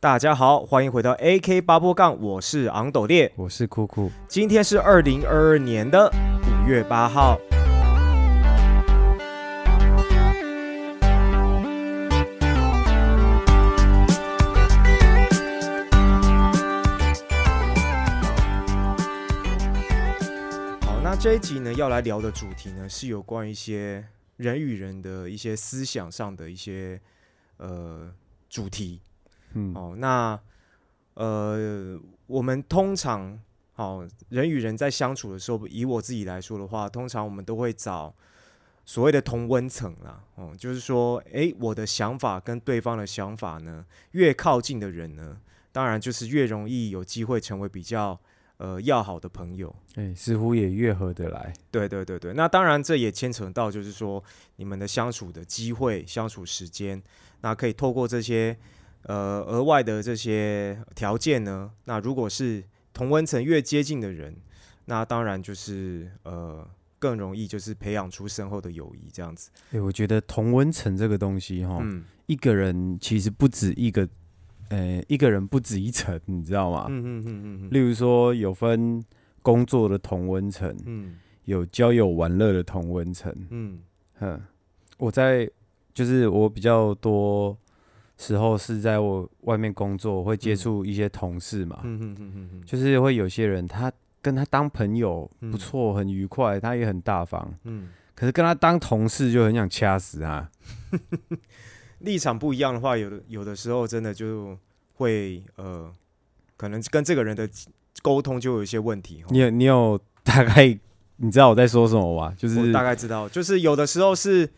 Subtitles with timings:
[0.00, 3.32] 大家好，欢迎回到 AK 八波杠，我是昂斗烈。
[3.34, 7.36] 我是酷酷，今天是二零二二年的五月八号。
[20.80, 24.06] 好，那这一集呢，要来聊的主题呢，是有关一些
[24.36, 27.00] 人与人的一些思想上的一些
[27.56, 28.08] 呃
[28.48, 29.00] 主题。
[29.58, 30.38] 嗯，哦，那
[31.14, 33.36] 呃，我们通常
[33.72, 38.14] 好、人与人在相处的时候，以我自己来说的话，通常我们都会找
[38.84, 40.22] 所谓的同温层啦。
[40.36, 45.36] 哦，就是说，诶，我的想法跟对方的想法呢，越靠近的人呢，
[45.72, 48.18] 当然就是越容易有机会成为比较
[48.58, 49.74] 呃要好的朋友。
[49.96, 51.52] 哎、似乎也越合得来。
[51.70, 54.22] 对对对对，那当然这也牵扯到就是说
[54.56, 57.02] 你们的相处的机会、相处时间，
[57.40, 58.56] 那可以透过这些
[59.08, 62.62] 呃额外的这些条件呢，那如果是
[62.92, 64.36] 同温层越接近的人，
[64.84, 66.66] 那当然就是呃
[66.98, 69.50] 更容易就是培养出深厚的友谊这样子。
[69.72, 74.06] 哎、我觉得同温层这个东西哈，嗯一个人其实不止一个，
[74.68, 76.86] 呃，一个人不止一层，你知道吗？
[76.88, 79.02] 嗯嗯嗯嗯例如说有分
[79.40, 83.34] 工作的同温层，嗯有交友玩乐的同温层。
[83.48, 83.80] 嗯
[84.18, 84.42] 哼，
[84.98, 85.50] 我在
[85.94, 87.56] 就是我比较多
[88.18, 97.54] 时候是在我外面工作，会接触一些同事嘛，嗯嗯嗯嗯就是会有些人他跟他当朋友嗯不错，很愉快，他也很大方。
[97.64, 100.50] 嗯，可是跟他当同事就很想掐死他。
[102.00, 104.56] 立场不一样的话，有的有的时候真的就
[104.94, 105.90] 会呃，
[106.56, 107.48] 可能跟这个人的
[108.02, 109.22] 沟通就有一些问题。
[109.22, 110.66] 哦你有你有大概
[111.16, 112.34] 你知道我在说什么吗？
[112.38, 114.48] 就是我大概知道，就是有的时候是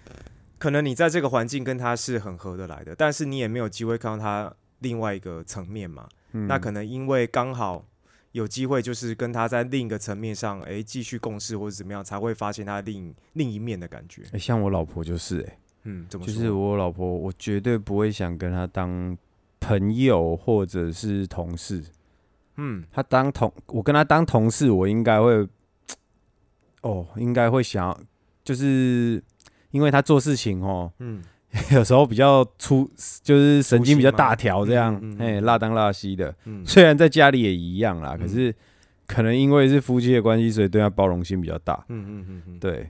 [0.61, 6.06] 可能你在这个环境跟他是很合得来的，但是你也没有机会看到他另外一个层面嘛。
[6.33, 7.84] 嗯那可能因为刚好
[8.33, 14.23] 有机会，就是跟他在另一个层面上，诶继续共事或者怎么样，才会发现他另另一面的感觉。
[14.33, 16.33] 欸像我老婆就是哎、嗯，怎么说？
[16.33, 19.17] 就是我老婆，我绝对不会想跟她当
[19.58, 21.83] 朋友或者是同事。
[22.58, 25.48] 嗯她当同我跟她当同事，我应该会
[26.83, 28.01] 哦，应该会想要，
[28.45, 29.20] 就是
[29.70, 31.23] 因为他做事情哦，嗯。
[31.73, 32.89] 有时候比较粗，
[33.25, 36.33] 就是神经比较大条，这样哎，辣当辣西的。
[36.45, 36.64] 嗯。
[36.64, 38.55] 虽然在家里也一样啦，可嗯是
[39.05, 41.85] 可能因为是夫妻的关系，所以对他包容性比较大。
[41.89, 42.89] 嗯嗯嗯嗯，对，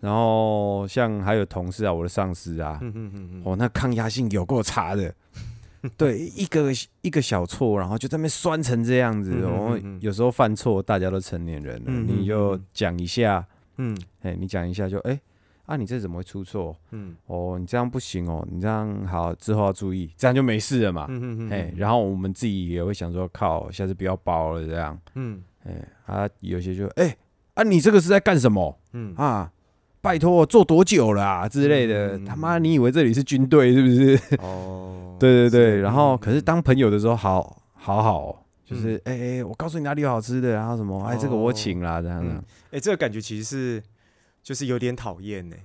[0.00, 5.14] 然后像还有同事啊，我的上司啊，嗯嗯嗯嗯，哦，那抗压性有够差的。
[5.96, 6.70] 对，一个
[7.00, 9.30] 一个小错，然后就在那边酸成这样子。
[9.40, 12.64] 然后有时候犯错，大家都成年人了，你就嗯。
[12.74, 13.46] 讲一下，
[13.78, 13.96] 嗯。
[14.20, 15.18] 哎，你讲一下就，哎，
[15.66, 16.76] 啊，你这怎么会出错？
[16.90, 21.06] 嗯哦，你这样不行哦，你这样好，之后要注意，这样就没事了嘛。
[21.08, 24.98] 嗯嗯嗯，哎，然后我们自己也会想说，靠，下次不要包了这样。
[25.14, 25.72] 嗯哎，
[26.06, 27.16] 啊，有些就，哎，
[27.54, 29.50] 啊，你这个是在干什么嗯啊？
[30.02, 32.18] 拜托，做多久了啊之类的？
[32.18, 34.36] 嗯他妈，你以为这里是军队是不是？
[34.42, 38.36] 哦， 对对对，然后嗯可是当朋友的时候好好好哦，
[38.66, 42.44] 就是嗯哎哎，我告诉你哪里有好吃的，然后什么，哎，这个我哦请啦，这样嗯的。
[42.72, 43.82] 哎、这个感觉其实是
[44.44, 45.56] 就是有点讨厌呢，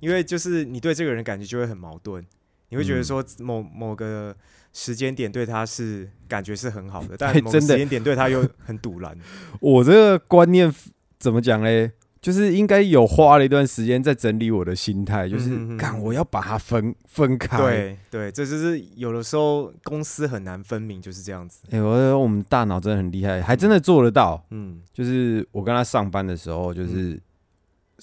[0.00, 2.24] 因为就是你对这个人感觉就会很矛盾，
[2.70, 4.34] 你会觉得嗯说某某个
[4.72, 9.14] 时间点对他是感觉是很好的， 但哎某个真的时间点对他又 很堵然。
[9.60, 10.72] 我这个观念
[11.18, 11.90] 怎么讲嘞？
[12.20, 21.60] 就是应该有花了一段时间在整理我的心态，就是嗯哼哼干我要把它分分开。，对对，这就是有的时候公司很难分明，就是这样子。
[21.70, 24.44] 哎，我觉得我们大脑真的很厉害，还真的做得到。
[24.50, 27.18] 嗯就是我跟他上班的时候，就是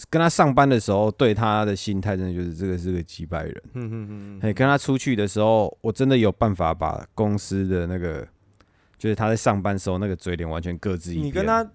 [0.09, 3.63] 跟他上班的时候，对他的心态真的就是这个是个击败人。
[3.73, 8.27] 嗯嗯嗯哎，跟他出去的时候，我真的有办法把公司的那个，
[8.97, 11.25] 就是他在上班时候那个嘴脸完全各自一边。
[11.27, 11.65] 你跟他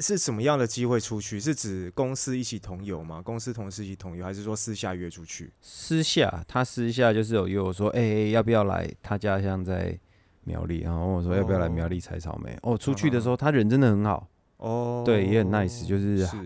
[0.00, 1.40] 是什么样的机会出去？
[1.40, 3.20] 是指公司一起同游吗？
[3.22, 5.50] 公司同事一起同游，还是说私下约出去？
[5.60, 9.98] 私下，他私下就是有约我说，哎、要不要来他家乡在
[10.44, 12.56] 苗栗，然后问我说要不要来苗栗采草莓。
[12.62, 14.28] 哦，出去的时候他人真的很好，
[14.58, 16.36] 哦，对，也很 nice，就是是，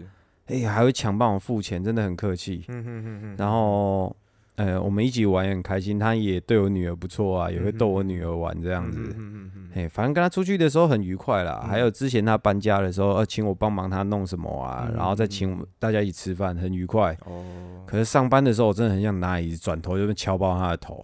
[0.53, 2.65] 哎、还会强帮我付钱，真的很客气。
[2.69, 4.15] 嗯哼哼哼，然后，
[4.57, 8.99] 呃，我们一起玩也很开心，他也对我女儿不错啊，也会逗我女儿玩这这样子。
[8.99, 11.61] 嗯嗯嗯哎，反正跟他出去的时候很愉快啦。
[11.65, 17.17] 嗯还有之前他搬家的时候，呃，请我帮忙他弄什么啊，嗯然后再请我们大家一起吃饭，很愉快。
[17.25, 17.43] 哦，
[17.87, 21.03] 可是上班的时候，我真的很想拿椅子转头就被敲爆他的头。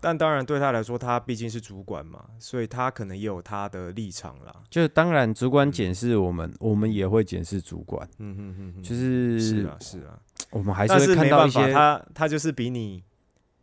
[0.00, 4.54] 但当然对他来说，他毕竟是主管嘛，所以他可能也有他的立场啦。
[4.70, 10.18] 就是当然，主管检视我们，我们也会检视主管，嗯哼哼哼，就是是啊是啊，
[10.50, 13.04] 我们还是会看到一些，他他就是比你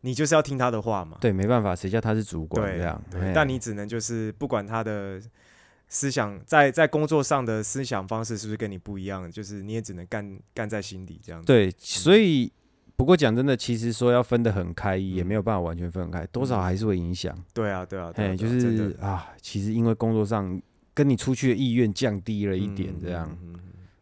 [0.02, 1.18] 你就是要听他的话嘛。
[1.20, 3.04] 对，没办法，谁叫他是主管对这样？
[3.10, 5.20] 对你只能就是不管他的
[5.90, 11.48] 思想，在在工作上的思想方式是不是跟你不一样，就是你也只能干干在心底这样子。
[11.48, 12.52] 对，所以
[12.98, 17.38] 不过讲真的，其实说要分得很开，也嗯没有办法完全分得开，多少还是会影响。
[17.54, 20.60] 对啊，对啊，哎，就是啊，其实因为工作上
[20.96, 23.38] 跟你出去的意愿降低了一点，这样，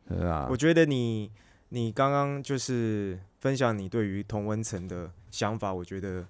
[0.07, 0.55] 对啊我？
[0.55, 1.29] 觉得你
[1.69, 6.25] 你刚刚就是分享你对于同温层的想法，我觉得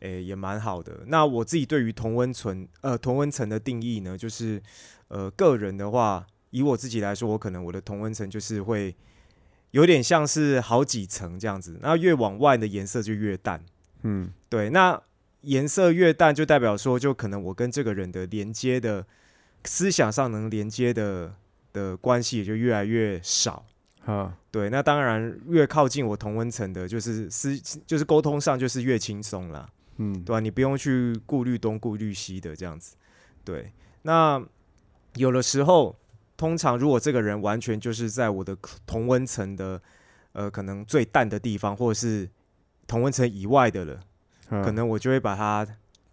[0.00, 1.00] 诶、也蛮好的。
[1.06, 4.62] 那我自己对于同温层呃同温层的定义呢，就是
[5.08, 8.94] 呃个人的话，以我自己来说，我可能我的同温层就是会
[9.72, 13.62] 有点像是好几层这样子，那越往外的颜色就越淡。
[14.02, 15.00] 嗯，对，那
[15.42, 19.06] 颜色越淡，就代表说，就可能我跟这个人的连接的
[19.64, 21.34] 思想上能连接的
[21.72, 23.64] 的关系也就越来越少。
[24.00, 27.56] 好，对，那当然越靠近我同温层的，就是思
[27.86, 29.68] 就是沟通上就是越轻松啦，
[29.98, 32.96] 嗯，对吧、你不用去顾虑东顾虑西的这样子。
[33.44, 33.70] 对，
[34.02, 34.42] 那
[35.16, 35.94] 有的时候，
[36.40, 38.56] 通常如果这个人完全就是在我的
[38.86, 39.78] 同温层的
[40.32, 42.26] 呃可能最淡的地方，或者是
[42.86, 44.00] 同温层以外的了。
[44.48, 45.66] 可可能我就会把他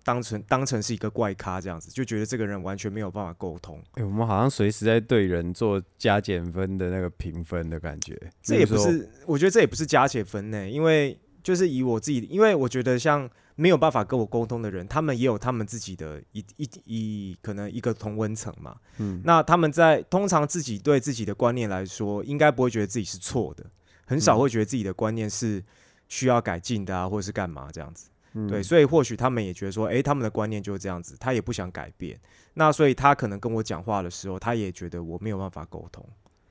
[0.03, 3.81] 当成当成是一个怪咖这样子，就觉得这个人完全没有办法沟通。
[3.93, 8.19] 哎、我们好像随时在对人做加减分的那个评分的感觉。
[8.41, 18.77] 这也不是，我觉得这也不是加减分呢，因为就是以我自己，因为我觉得像没有办法跟我沟通的人，他们也有他们自己的一一一可能一个同温层嘛。
[18.97, 23.65] 嗯，那他们在通常自己对自己的观念来说，应该不会觉得自己是错的，
[24.05, 25.61] 很少嗯会觉得自己的观念是
[26.07, 28.09] 需要改进的啊，或者是干嘛这样子。
[28.33, 32.19] 嗯对，，所以或许他们也觉得说，诶，他们的观念就是这样子，他也不想改变。
[32.53, 36.07] 那所以他可能跟我讲话的时候，他也觉得我没有办法沟通。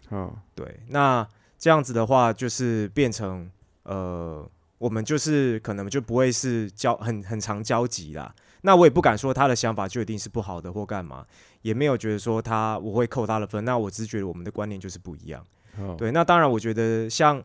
[0.08, 1.24] 好，对，那
[1.58, 3.48] 这样子的话，就是变成
[3.84, 8.34] 呃，我们就是可能就不会是交很很常交集啦。
[8.62, 11.24] 那我也不敢说他的想法就一定是不好的或干嘛，
[11.62, 13.64] 也没有觉得说他我会扣他的分。
[13.64, 15.44] 那我只是觉得我们的观念就是不一样。
[15.76, 17.42] 好，对，那当然，我觉得像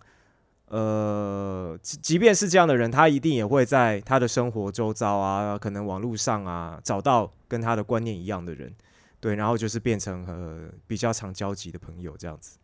[0.67, 8.73] 呃，即即便是这样的人，他一定也会在他的生活周遭啊，可能网络上啊，找到跟他的观念一样的人，
[9.19, 12.57] 对，然后就是变成呃比较常交集的朋友这样子。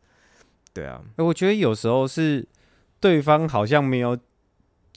[0.74, 2.48] 对啊，欸我觉得有时候是
[3.00, 4.18] 对方好像没有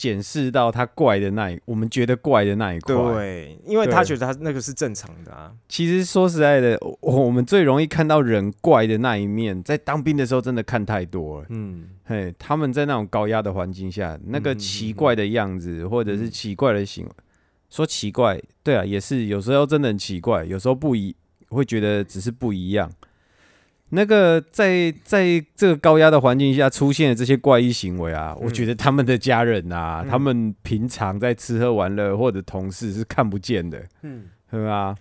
[0.01, 2.95] 检视到他怪的那一，我们觉得怪的那一块。
[2.95, 5.53] 对，因为他觉得他那个是正常的啊。
[5.69, 11.47] 其实说实在的，我我们最容易看到人怪的那一面，在当兵的时候真的看太多了。
[11.51, 17.13] 嗯，嘿，他们在那种高压的环境下，那个嗯奇怪的样子，或者是嗯奇怪的行为，
[17.69, 21.15] 说奇怪，对啊，也是有时候真的很奇怪，有时候不一
[21.51, 22.91] 会觉得只是不一样。
[23.91, 34.95] 那个在在这个高压的环境下出现的这些怪异行为啊，我嗯觉得他们的家人啊，嗯他们平常在吃喝玩乐或者同事是看不见的，嗯，对吧？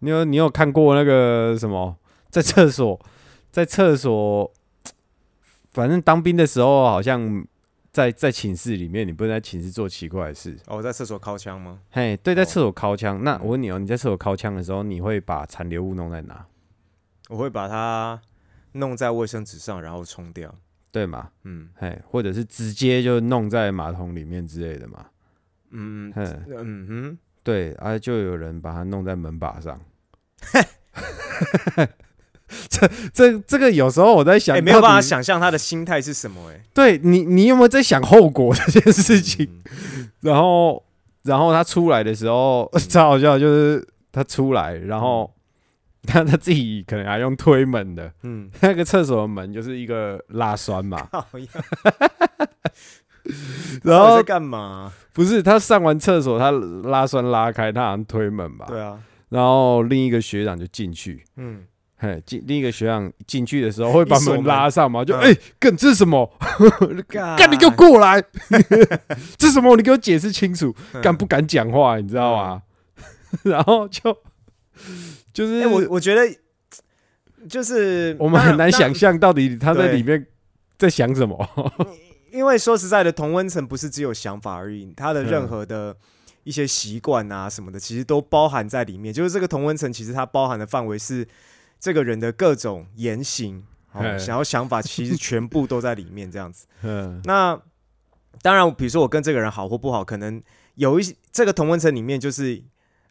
[0.00, 1.96] 你有你有看过那个什么，
[2.30, 2.98] 在厕所，
[3.50, 4.48] 在厕所，
[5.72, 7.44] 反正当兵的时候，好像
[7.90, 10.56] 在在寝室里面，你不能在寝室做奇怪的事。
[10.68, 11.80] 哦，我在厕所掏枪吗？
[11.90, 13.24] 嘿，对，在哦厕所敲枪。
[13.24, 16.46] 那嗯我问你哦，你在厕所敲枪的时候，你会把残留物弄在哪？
[17.28, 18.20] 我会把它
[18.72, 20.54] 弄在卫生纸上，然后冲掉。
[20.90, 21.28] 对吗？
[21.44, 25.06] 嗯嘿，或者是直接就弄在马桶里面之类的嘛？
[25.70, 29.78] 嗯哼，嗯哼，对，啊，就有人把它弄在门把上。
[32.70, 39.46] 这这这个有时候我在想，哎、没有办法想象他的心态是什么、哎，对你，你有没有在想后果这件事情？
[39.66, 40.82] 嗯然后，
[41.22, 45.30] 然后他出来的时候， 超好笑，就是他出来，然后
[46.06, 51.08] 他他自己可能还用推门的，嗯， 那个厕所的门就是一个拉栓嘛，
[53.82, 54.92] 然后在干嘛？
[55.12, 61.24] 不是他上完厕所，他拉栓拉开，他好像推门吧，对啊，然后另一个学长就进去。
[61.36, 61.64] 嗯，
[61.96, 65.04] 嘿，进另一个学长进去的时候会把门拉上嘛？
[65.04, 66.30] 就嗯哎，干、这是什么？
[67.08, 68.22] 干干你给我过来！
[69.36, 69.76] 这是什么？
[69.76, 70.74] 你给我解释清楚。
[70.94, 72.62] 嗯敢不敢讲话，你知道吗？
[73.42, 74.16] 然后就
[75.38, 76.36] 就是、哎、我我觉得
[77.48, 80.26] 就是我们很难想象，到底他在对里面
[80.76, 81.48] 在想什么。
[82.32, 85.96] 因为说实在的，同温层不是只有想法而已，他的任嗯何的
[86.42, 89.14] 一些习惯啊什么的，其实都包含在里面。
[89.14, 91.24] 就是这个同温层，其实它包含的范围是
[91.78, 93.62] 这个人的各种言行。
[94.18, 96.66] 想要想法其实全部都在里面，这样子。
[96.82, 97.56] 嗯那
[98.42, 100.42] 当然，比如说我跟这个人好或不好，可能
[100.74, 102.60] 有一些这个同温层里面就是。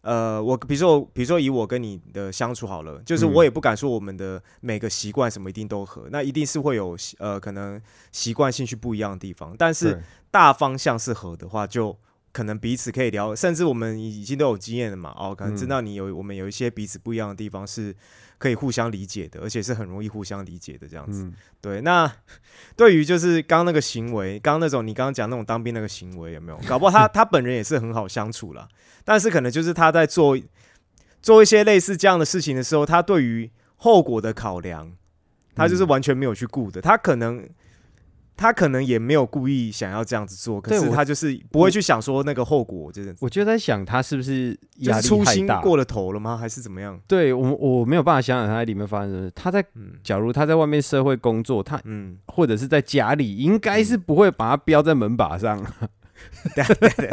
[0.07, 3.33] 呃，我比如说，比如说以我跟你的相处好了，就是嗯。
[3.33, 7.81] 我也不敢说我们的每个习惯什么一定都合，那一定是会有呃可能
[8.13, 11.95] 习惯兴趣不一样的地方，但是大方向是合的话，就
[12.31, 17.93] 可能彼此可以聊，甚至我们已经都有经验了嘛，哦，可能知道你有我们有一些彼此不一样的地方是
[18.37, 21.23] 可以互相理解的，而且是很容易互相理解的这样子。
[21.23, 22.11] 嗯，对，那
[22.75, 26.57] 对于就是刚刚那个行为，刚刚那种你刚刚讲那种当兵那个行为有没有？
[26.67, 28.67] 搞不好他他本人也是很好相处啦，
[29.03, 30.37] 但是可能就是他在做
[31.21, 34.93] 做一些类似这样的事情的时候，他对于后果的考量，
[35.55, 37.47] 他就是完全没有去顾的，他可能。
[38.37, 45.33] 他可能也没有故意想要这样子做，可是他就是不会去想说那个后果，就是我就在想他是不是压力就是粗太大？
[45.33, 46.37] 心过了头了吗？
[46.37, 46.97] 还是怎么样？
[47.07, 49.31] 对我我没有办法想想他在里面发生什么。
[49.31, 55.59] 他在嗯假如他在外面社会工作，他嗯，或者是在家里，应该是不会把它标在门把上。
[56.55, 57.09] 对对对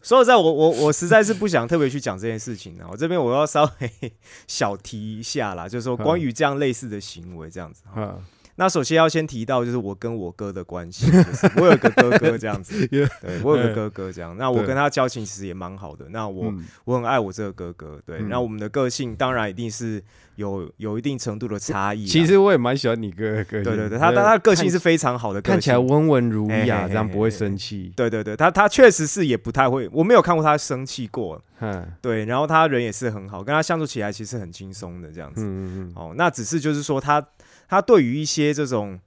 [0.00, 2.84] 说实在，我我我实在是不想特别去讲这件事情的。
[2.90, 4.12] 我这边我要稍微
[4.46, 7.82] 小提一下啦，就是说关于这样类似的行为这样子。
[7.96, 8.16] 嗯
[8.62, 13.08] 那首先要先提到就是我跟我哥的关系， 就是我有个哥哥这样子， 对
[13.42, 14.36] 我有个哥哥这样。
[14.36, 16.06] 那我跟他交情其实也蛮好的。
[16.10, 18.18] 那我、嗯我很爱我这个哥哥，对。
[18.20, 20.00] 嗯那我们的个性当然一定是
[20.36, 22.06] 有有一定程度的差异。
[22.06, 23.64] 其实我也蛮喜欢你哥的个性。
[23.64, 27.92] 对对对，他他个性是非常好的看起来温文儒雅，这样不会生气。
[27.96, 31.42] 对对对，他他确实是也不太会，我没有看过他生气过。
[31.58, 35.42] 嗯对，然后他人也是很好，跟他相处起来其实很轻松的这样子。
[35.44, 37.24] 嗯嗯哦，那只是就是说他
[37.72, 39.00] 他对于一些这种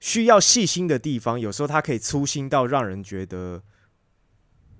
[0.00, 3.62] 需要细心的地方，有时候他可以粗心到让人觉得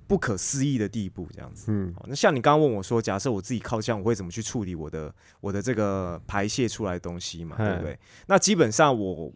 [0.07, 1.67] 不可思议的地步，这样子。
[1.69, 7.99] 嗯哦，那像你刚刚问我说，假设我自己靠枪，我会怎么去处理我的我的这个排泄出来的东西嘛，对不嗯对？
[8.29, 9.31] 那基本上我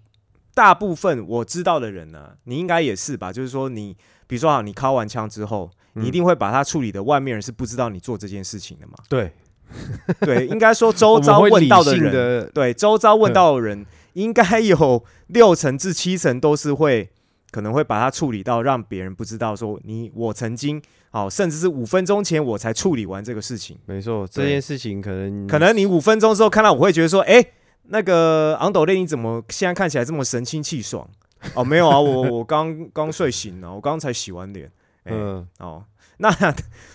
[0.55, 3.31] 大部分我知道的人呢、你应该也是吧？
[3.31, 3.95] 就是说你，
[4.27, 8.95] 比如说好，你靠完枪之后，你一定会把它处理的，外面人是不知道你做这件事情的嘛？
[9.07, 9.35] 对，
[10.21, 13.85] 对，应该说周遭问到的人，的对，周遭问到的人，
[14.15, 17.09] 应该有六成至七成都是会
[17.51, 23.79] 可能会把它处理到让别人不知道说你我曾经好，甚至是五分钟前我才处理完这个事情。
[23.87, 27.45] 没错，这件事情可能可能你五分钟之后看到我会觉得说，哎、
[27.85, 31.09] 那个昂斗类你怎么现在看起来这么神清气爽？
[31.55, 34.67] 哦，没有啊，我我刚刚睡醒了，我刚才洗完脸。
[35.05, 35.85] 哎、嗯哦，
[36.19, 36.31] 那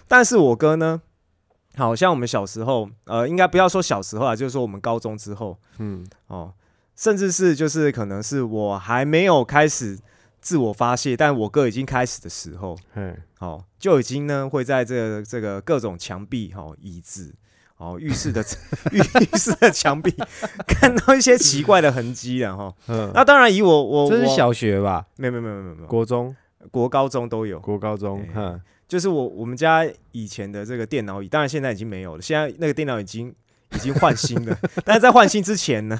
[0.07, 1.01] 但是我哥呢？
[1.75, 6.05] 好像我们小时候，呃，应该不要说小时候啊，就是说我们高中之后，嗯。
[6.27, 6.53] 哦，
[6.95, 9.97] 甚至是就是可能是我还没有开始
[10.39, 17.33] 自我发泄，但我哥已经开始的时候，嗯哦，就已经呢会在这个这个各种墙壁、哦椅子、
[17.77, 18.41] 哦浴室的
[18.91, 20.13] 浴 浴室的墙壁
[20.67, 22.73] 看到一些奇怪的痕迹了哈。
[22.87, 25.05] 嗯，那当然以我我我这是小学吧？
[25.17, 25.81] 没有没有没有没有没。
[25.81, 26.35] 有国中、
[26.69, 28.61] 国高中都有，国高中哎，哼，
[28.93, 33.33] 就是我我们家以前的这个电脑椅，当然现在已经没有了，现在那个电脑已经
[33.73, 35.99] 已经换新了， 但是在换新之前呢，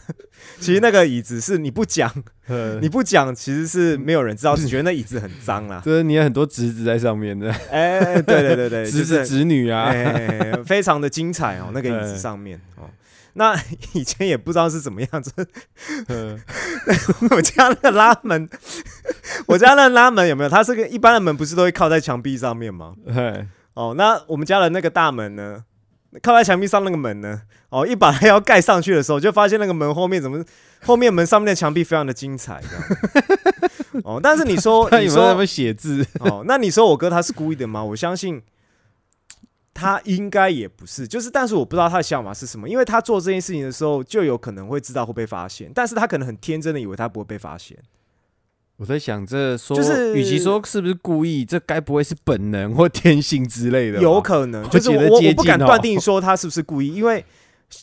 [0.60, 2.08] 其实那个椅子是你不讲
[2.46, 5.82] 你 你不讲，其实是没有人知道，只觉得那椅子很脏啦。
[5.84, 12.88] 就是你有很多侄子在上面的，哎、对对对对，侄子侄女啊，哎、非常的精彩哦，那个椅子上面哦。
[13.34, 13.60] 那
[13.94, 15.32] 以前也不知道是怎么样子，
[16.08, 16.40] 嗯
[17.32, 18.48] 我家那个拉门，
[19.48, 20.50] 我家那个拉门有没有？
[20.50, 22.94] 它是个一般的门，不是都会靠在墙壁上面吗？
[23.14, 25.64] 嘿哦，那我们家的那个大门呢，
[26.22, 30.44] 靠在墙壁上那个门呢，哦，一把它要盖上去的时候，就发现那个门后面怎么，
[30.86, 32.84] 后面门上面的墙壁非常的精彩，这样。
[34.04, 36.06] 哦，但是你说， 他你说有没有在那边写字？
[36.20, 37.84] 哦，那你说我哥他是故意的吗？
[37.84, 38.42] 我相信
[39.74, 47.78] 他应该也不是，就是但是我不知道他的想法是什么，因为他做这件事情的时候就有可能会知道会被发现，但是他可能很天真的以为他不会被发现。
[48.78, 54.02] 我在想，这说，就是与其说是不是故意，这该不会是本能或天性之类的？
[54.02, 57.24] 有可能，就是我我不敢断定说他是不是故意，因为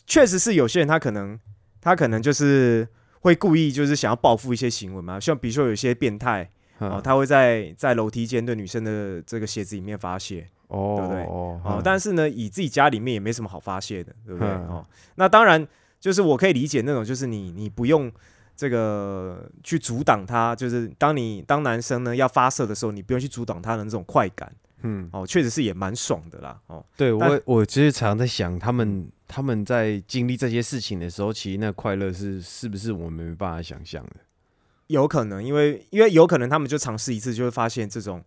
[0.05, 1.39] 确实是有些人他可能
[1.79, 2.87] 他可能就是
[3.21, 6.43] 会故意就是想要报复一些行为嘛，像比如说有些变态
[6.79, 14.49] 哦，嗯他会在在楼梯间对女生的这个鞋子里面发泄哦，对不对哦哦，但是呢，以自己家里面也没什么好发泄的，对不对？
[14.49, 15.67] 嗯哦，那当然
[15.99, 18.11] 就是我可以理解那种，就是你你不用。
[18.53, 26.85] 这个去阻挡他，就是当你当男生呢要发射的时候，你不用去阻挡他的那种快感嗯，哦，确实是也蛮爽的啦哦。
[26.95, 34.17] 对我我其实常在想，他们他们在经历这些事情的时候，其实那快乐是是不是我们没办法想象的？
[34.87, 38.23] 有可能，因为因为有可能他们就尝试一次，就会发现这种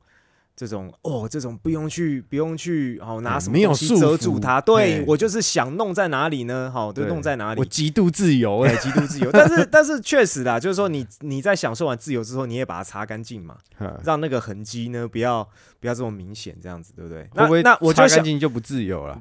[0.57, 6.71] 这种哦，这种不用去不用去哦拿什么东西遮住它，对我就是想弄在哪里呢？
[6.73, 7.65] 好，就对弄在哪里我。
[7.65, 13.57] 极度自由对，哎，极度自由，但是但是确实啦，就是说你你在享受完自由之后，你也把它擦干净嘛，
[14.05, 15.49] 让那个痕迹呢不要
[15.81, 17.29] 不要这么明显，这样子对不对？
[17.35, 19.21] 那不会那我就擦想干净就不自由了？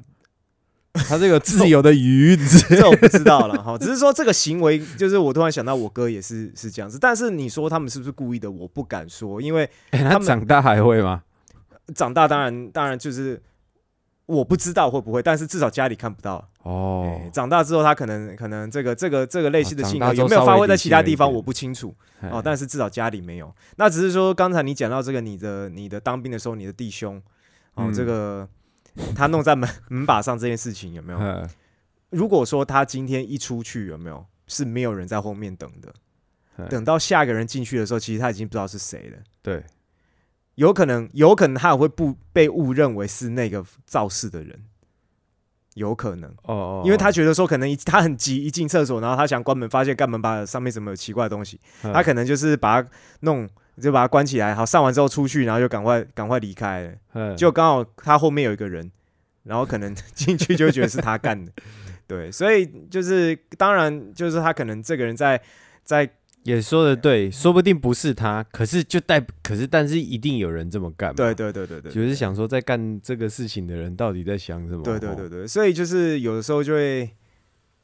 [0.94, 11.22] 他这个自由的鱼，这我不知道了哈，只是说这个行为，就是我突然想到我哥也是是这样子，但是你说他们是不是故意的，我不敢说，因为哎他们他长大还会吗？
[11.94, 13.42] 长大当然当然就是
[14.26, 16.48] 我不知道会不会，但是至少家里看不到。
[16.62, 21.94] 哦哎，长大之后他可能可能这个这个这个类似的性格有没有发挥在其他地方，我不清楚
[22.30, 22.40] 哦。
[22.42, 23.54] 但是至少家里没有。
[23.76, 27.20] 那只是说刚才你讲到这个，你的你的当兵的时候，你的弟兄
[27.74, 28.48] 哦，嗯这个
[29.14, 31.18] 他弄在门 门把上这件事情有没有？
[31.18, 31.48] 嗯。
[32.10, 34.24] 如果说他今天一出去有没有？
[34.46, 35.94] 是没有人在后面等的，
[36.58, 36.68] 嗯。
[36.68, 39.18] 等到下一个人进去的时候，其实他已经不知道是谁了。
[39.40, 39.64] 对，
[40.56, 44.62] 有可能，有可能他也会不被误认为是那个肇事的人，
[45.72, 51.92] 有可能，哦哦，因为他觉得说可能一他很急，一进厕所，然后他想关门，发现干门把上面怎么有奇怪的东西，嗯。
[51.94, 52.88] 他可能就是把它
[53.20, 53.48] 弄，
[53.80, 58.90] 就把他关起来，好上完之后出去，然后就赶快赶快离开了，嗯就刚好他后面有一个人，
[59.42, 61.52] 然后可能 进去就觉得是他干的，
[62.06, 65.40] 对，所以就是当然就是他可能这个人在
[65.82, 66.08] 在
[66.44, 74.82] 也说的对，说不定不是他，可是就代，可是但是一定有人这么干，对对对对对，就是想说在干这个事情的人到底在想什么？
[74.82, 77.08] 对对哦对对，所以就是有的时候就会，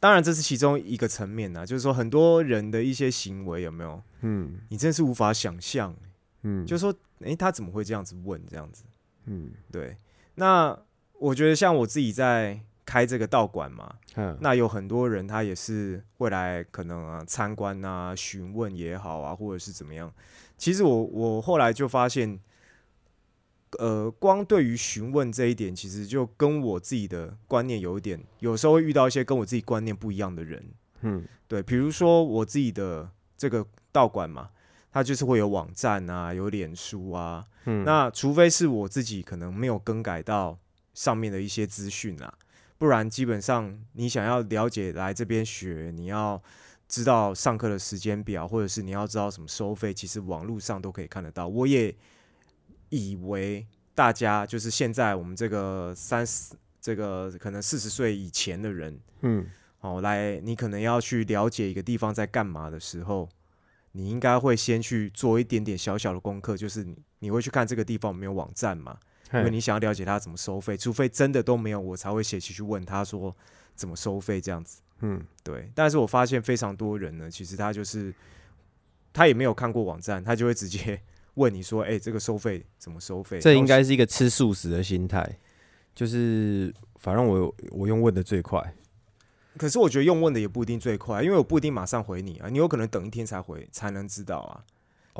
[0.00, 4.58] 当然这是其中一个层面呐，就是说很多人的一些行为有没有，嗯。
[4.70, 5.94] 你真是无法想象，
[6.42, 8.84] 嗯，就是说，诶，他怎么会这样子问这样子？
[9.26, 9.52] 嗯。
[9.70, 9.96] 对，
[10.36, 10.76] 那
[11.18, 14.36] 我觉得像我自己在开这个道馆嘛，嗯。
[14.40, 20.10] 那有很多人他也是会来可能啊参观啊、询问也好啊，或者是怎么样。
[20.56, 22.40] 其实我我后来就发现，
[23.78, 30.64] 呃，光对于询问这一点，其实就跟我自己的观念有一点，有时候会遇到一些跟我自己观念不一样的人。
[31.02, 34.50] 嗯对，比如说我自己的这个道馆嘛，
[34.92, 40.58] 它就是会有网站啊，有脸书啊，嗯，那除非是我自己可能没有更改到
[40.92, 42.34] 上面的一些资讯啊，
[42.76, 46.42] 不然基本上你想要了解来这边学，你要
[46.88, 51.48] 知道上课的时间表，或者是你要知道什么收费，其实网络上都可以看得到。
[51.48, 51.94] 我也
[52.90, 59.46] 以为大家就是现在我们这个三十这个可能四十岁以前的人，嗯
[59.80, 63.28] 哦，来你可能要去了解一个地方在干嘛的时候，
[63.92, 68.98] 你应该会先去做一点点小小的功课，就是你你会去看这个地方有没有网站嘛，
[69.32, 73.34] 因为你想要了解他怎么收费，除非真的都没有，我才会写起去问他说
[73.74, 74.80] 怎么收费这样子。
[75.00, 78.14] 嗯对，但是我发现非常多人呢，其实他就是
[79.12, 81.00] 他也没有看过网站，他就会直接
[81.34, 85.38] 问你说：“哎、这个收费怎么收费？”这应该是一个吃素食的心态，
[85.94, 88.74] 就是反正我我用问的最快，
[89.56, 94.64] 可是我觉得用问的也不一定最快，因为我不一定马上回你啊，你有可能等一天才回才能知道啊。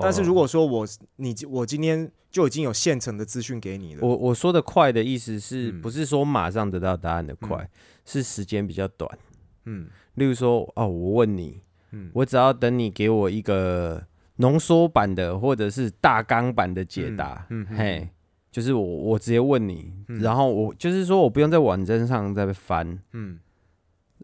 [0.03, 7.69] 但是如果果说我你我今天就已经有现成的资讯给你了，我我说的快的意思是嗯不是说马上得到答案的快，
[8.05, 9.19] 是时间比较短。
[9.65, 14.03] 嗯例如说，哦，我问你，嗯我只要等你给我一个
[14.41, 18.09] 浓缩版的或者是大纲版的解答，嗯嗯嘿，
[18.51, 20.21] 就是我我直接问你，嗯。
[20.21, 23.39] 然后我就是说我不用在网站上再翻，嗯。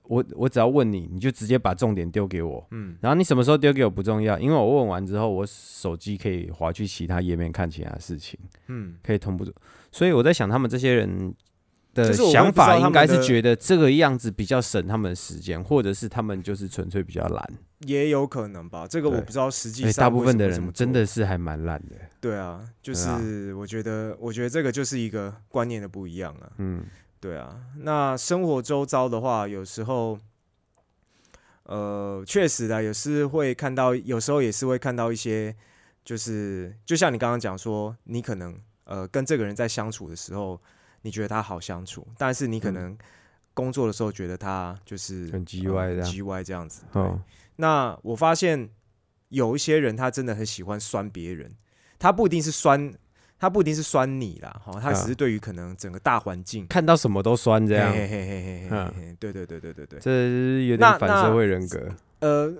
[0.09, 2.97] 我我只要问你，你就直接把重点丢给我，嗯。
[3.01, 9.45] 然后你什么时候丢给我不重要，因为我问完之后，我手机可以划去其他页面看其他事情，嗯，可以同步。
[9.91, 11.35] 所以我在想，他们这些人
[11.93, 17.53] 的想法应该是觉得这个样子比较省他们的时间，或者是他们就是纯粹比较懒。
[17.81, 21.97] 也有可能吧，这个我不知道实际哎，上大部分的人真的是还蛮懒的。
[22.21, 26.53] 对啊，就是我觉得我觉得这个就是一个观念的不一样啊。
[26.59, 26.85] 嗯。
[27.19, 30.19] 对啊，那生活周遭的话，有时候，
[31.65, 35.57] 呃，确实的，有时会看到，有时候也是会看到一些，
[36.05, 40.61] 就是就像你刚刚讲说，你可能呃跟这个人在相处的时候，
[41.03, 42.75] 你觉得他好相处，但是你可嗯。
[42.75, 42.99] 能
[43.57, 46.83] 工作的时候觉得他就是很叽歪这样叽歪这样子。
[46.93, 47.19] 对，哦，
[47.57, 48.69] 那我发现
[49.31, 51.51] 有一些人他真的很喜欢酸别人，
[51.99, 52.93] 他不一定是酸，
[53.39, 56.67] 他不一定是酸你啦，哈，他只啊是对于可能整个大环境。
[56.67, 60.01] 看到什么都酸这样，嘿嘿嘿嘿嘿嘿嗯嘿，对对对对对对。
[60.01, 61.89] 这是有那点反社会人格。
[62.21, 62.53] 呃，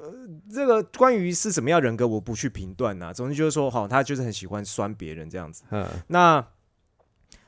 [0.51, 3.13] 这个关于是什么样人格，我不去评断呐。
[3.13, 5.63] 总之就是说，哈，他就是很喜欢酸别人这样子。
[5.71, 6.47] 嗯那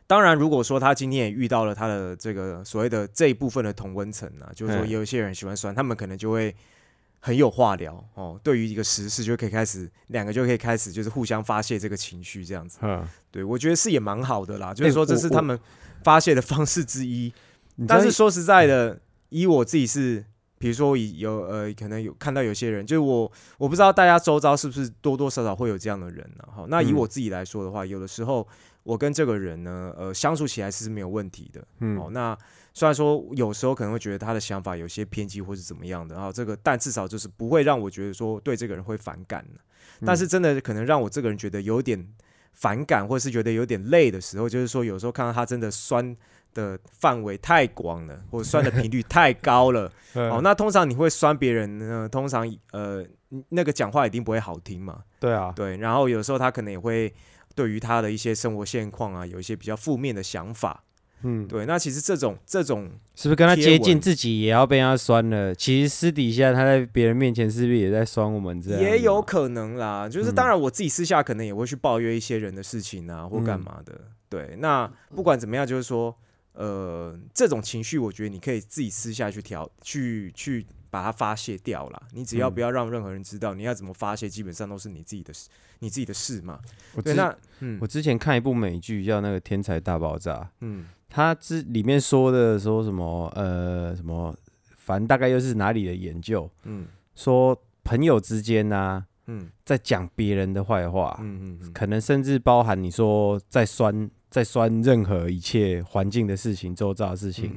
[0.09, 6.53] 当然，如果说他今天也遇到了他的这个所谓的这一部分的同温层啊，就是说也有一些人喜欢酸，他们可能就会
[7.21, 8.41] 很有话聊哦。
[8.43, 12.79] 对于一个时事，就可以开始两个就可以开始就是互相发泄这个情绪这样子。
[12.81, 15.61] 嗯，对我觉得是也蛮好的啦，就是说这是他们
[16.03, 17.31] 发泄的方式之一。
[17.87, 20.25] 但是说实在的，以我自己是，
[20.59, 28.49] 比如说以有呃，可能有看到有些人，就是我我不知道大家周遭是不是多多少少会有这样的人呢、好，那以嗯我自己来说的话，有的时候
[28.89, 31.63] 我跟这个人呢，呃，相处起来是没有问题的。
[31.81, 32.35] 嗯哦，那
[32.73, 39.61] 虽然说有时候可能会觉得他的想法有些偏激或是怎么样的，然后这个，但至少就是不会让我觉得说对这个人会反感的。
[40.07, 42.03] 但是真的可能让我这个人觉得有点
[42.55, 46.17] 反感或是觉得有点累的时候，就是说有时候看到他真的酸
[46.55, 49.93] 的范围太广了，或者酸的频率太高了。
[50.17, 52.09] 哦，那通常你会酸别人呢？
[52.09, 53.05] 通常呃，
[53.51, 55.03] 那个讲话一定不会好听嘛。
[55.21, 55.77] 对啊，对。
[55.77, 57.13] 然后有时候他可能也会
[57.59, 60.85] 对于他的一些生活现况啊，有一些比较负面的想法。
[61.23, 61.67] 嗯，对。
[61.67, 65.53] 那其实这种这种是不是跟他接近，自己也要被他酸了？
[65.53, 68.63] 其实私底下他在别人面前是不是也在酸我们？
[68.63, 70.09] 这样也有可能啦。
[70.09, 74.01] 就是当然，我自己私下可能也会去抱怨一些人的事情啊，或干嘛的。
[74.29, 74.55] 对。
[74.61, 76.15] 那不管怎么样，就是说。
[76.59, 82.03] 呃，这种情绪，我觉得你可以自己私下去调，去去把它发泄掉了。
[82.13, 86.59] 你只要不要让任何人知道，你要怎么发泄，基本上都是你自己的事，你自己的事嘛。
[86.97, 87.33] 我对，那
[87.81, 94.37] 我之前看一部美剧叫那个《天才大爆炸》，嗯，它之里面说的说什么，呃，什么，
[94.75, 104.11] 反正大概又是哪里的研究，嗯，说朋友之间呢，嗯，在讲别人的坏话，嗯嗯，可能甚至包含你说在酸。
[104.31, 107.51] 在酸任何一切环境的事情、周遭的事情，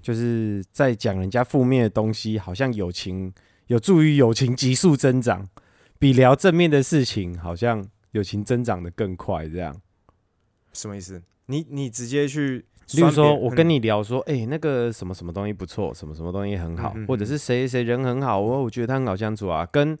[0.00, 3.32] 就是在讲人家负面的东西，好像友情
[3.66, 5.46] 有助于友情急速增长，
[5.98, 9.46] 比聊正面的事情，好像友情增长的更快。
[9.48, 9.76] 这样
[10.72, 11.22] 什么意思？
[11.46, 19.98] 你你直接去，例如说我跟你聊说，哎，那个什么什么东西不错，什么什么东西很好，或者是谁谁人很好，我我觉得他很好相处啊，跟。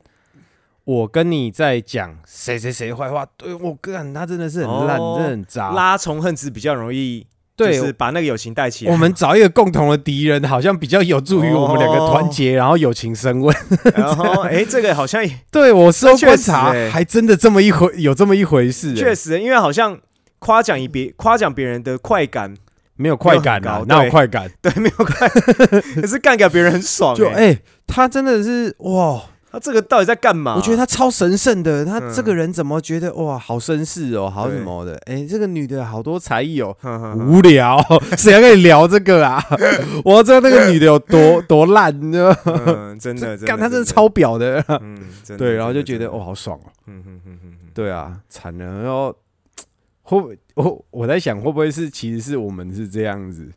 [0.86, 8.92] 我跟你在讲谁谁谁坏话，对我哥，他真的是很烂，真的很渣，拉仇恨值比较容易，就是把那个友情带起来。
[8.92, 13.56] 我们找一个共同的敌人，好像比较有助于我们两个团结，然后友情升温。
[13.96, 18.94] 然后， 哎，这个好像对我说观察，还真的这么一回，有这么一回事。
[18.94, 19.98] 确实，因为好像
[20.38, 22.54] 夸奖一别夸奖别人的快感
[22.94, 24.48] 没有快感啊，哪有快感？
[24.62, 25.28] 对，没有快，
[26.00, 27.12] 可是干给别人很爽。
[27.16, 29.20] 就哎，他真的是哇。
[29.56, 30.54] 他这个到底在干嘛？
[30.54, 31.82] 我觉得他超神圣的。
[31.84, 35.00] 他这个人怎么觉得哇，好绅士哦，好什么的？
[35.06, 36.76] 哎，这个女的好多才艺哦，
[37.26, 37.78] 无聊，
[38.18, 39.42] 谁要跟你聊这个啊？
[40.04, 42.94] 我要知道那个女的有多多烂，你知道吗？
[43.00, 44.62] 真的，干他真的超表的。
[44.82, 44.98] 嗯，
[45.38, 46.68] 对，然后就觉得哦，好爽哦。
[46.86, 48.82] 嗯嗯嗯嗯，对啊，惨了。
[48.82, 49.16] 然后
[50.02, 53.48] 会我我在想，会不会是其实是我们是这样子？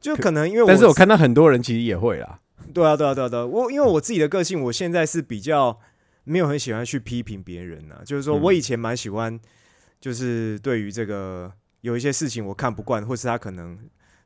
[0.00, 2.38] 就可能因为，但是我看到很多人其实也会啦。
[2.72, 3.46] 对啊，对啊，对啊，对啊！
[3.46, 5.78] 我因为我自己的个性，我现在是比较
[6.24, 8.00] 没有很喜欢去批评别人呐。
[8.04, 9.38] 就是说我以前蛮喜欢，
[10.00, 13.78] 就是对于这个有一些事情我看不惯，或是他可能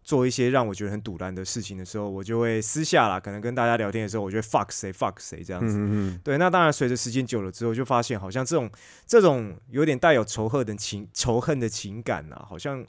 [0.03, 6.19] 做一些让我觉得很堵然的事情的时候，我就会私下啦，可能跟大家聊天的时候，我就会 fuck 谁 fuck 谁这样子。
[6.23, 8.71] 对，那当然随着时间久了之后，就发现好像这种
[9.07, 12.85] 这种有点带有仇恨的情仇恨的情感啊，好像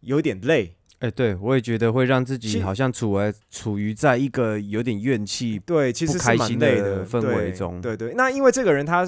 [0.00, 0.74] 有点累。
[1.00, 7.80] 哎，对，我也觉得会让自己好像处在处于在一个有点怨气、对，其实开心的氛围中。
[7.80, 9.04] 对对，那因为这个人他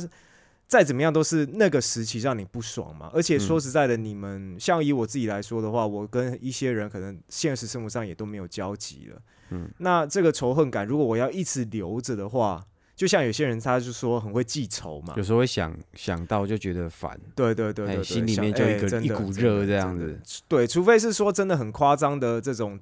[0.66, 3.10] 再怎么样都是那个时期让你不爽嘛。
[3.12, 9.22] 而且说实在的，你们像以我自己来说的话，我跟一些人可能现实生活上也都没有交集了。
[9.50, 12.64] 嗯，那这个仇恨感，如果我要一直留着的话。
[12.94, 20.20] 就像有些人，他就说很会记仇嘛，有时候会想想到就觉得烦，对对对对，心里面就一个一股热这样子。
[20.46, 22.78] 对，除非是说真的很夸张的这种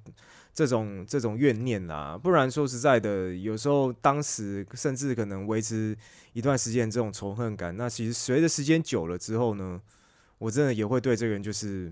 [0.53, 5.97] 这种这种怨念啦，不然说实在的，有时候当时甚至可能维持
[6.33, 9.81] 一段时间这种仇恨感，那其实随着时间久了之后呢，
[10.39, 11.91] 我真的也会对这个人就是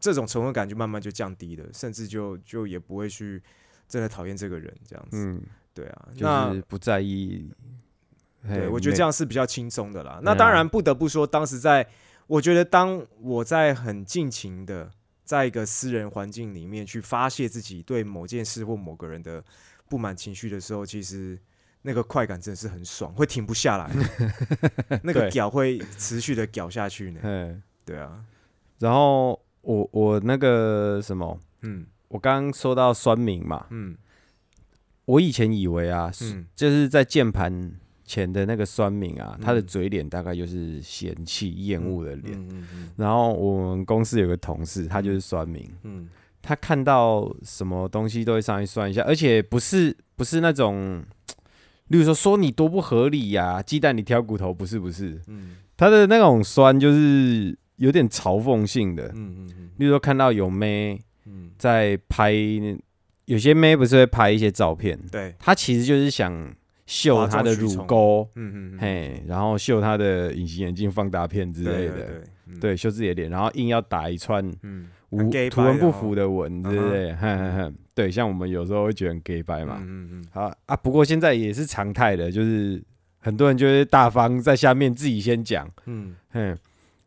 [0.00, 3.40] 这种仇恨感就慢慢就降低了，甚至就就也不会去
[3.86, 5.38] 真的讨厌这个人这样子。
[5.74, 7.50] 对啊，就是不在意。
[8.46, 10.18] 对，我觉得这样是比较轻松的啦。
[10.22, 11.86] 那当然不得不说，当时在
[12.26, 14.90] 我觉得，当我在很尽情的
[15.24, 19.42] 在一个私人环境里面去发泄自己对某件事或某个人的
[19.88, 21.38] 不满情绪的时候，其实
[21.82, 23.88] 那个快感真的是很爽，会停不下来，
[25.04, 27.20] 那个屌会持续的屌下去呢。
[27.22, 28.24] 嗯，对啊。
[28.80, 33.96] 然后我我那个什么，嗯，我刚刚说到酸民嘛，嗯。
[35.06, 36.10] 我以前以为啊，
[36.54, 37.72] 就是在键盘
[38.04, 42.64] 前的那个酸民啊，他的嘴脸大概就是嫌弃、厌恶的脸。
[42.96, 45.68] 然后我们公司有个同事，他就是酸民。
[45.82, 46.08] 嗯，
[46.40, 51.02] 他看到什么东西都会上去算一下，而且不是不是那种，
[51.88, 55.20] 例如说说你多不合理呀，鸡蛋里挑骨头，不是不是。
[55.26, 59.08] 嗯，他的那种酸就是有点嘲讽性的。
[59.14, 61.00] 嗯嗯嗯，例如说看到有妹
[61.58, 62.32] 在拍。
[63.26, 66.54] 有些妹不是会拍一些照片，对，她其实就是想
[66.86, 72.22] 秀她的乳沟，嗯嗯，嘿，然后秀她的隐形眼镜放大片之类的，
[72.60, 74.44] 对，秀自己的脸，然后硬要打一串
[75.10, 77.12] 无图文不符的文，对不对？
[77.14, 82.82] 哼哼哼，对，像我们有时候会觉得 gay 白嘛，嗯嗯，好啊，不过现在也是常态的，就是
[83.18, 86.14] 很多人就是大方在下面自己先讲，嗯。
[86.32, 86.58] 哼。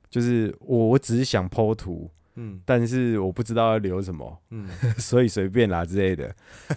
[0.07, 2.59] 就是我我只是想剖图，嗯。
[2.65, 4.67] 但是我不知道要留什么，嗯。
[4.97, 6.33] 所以随便啦之类的。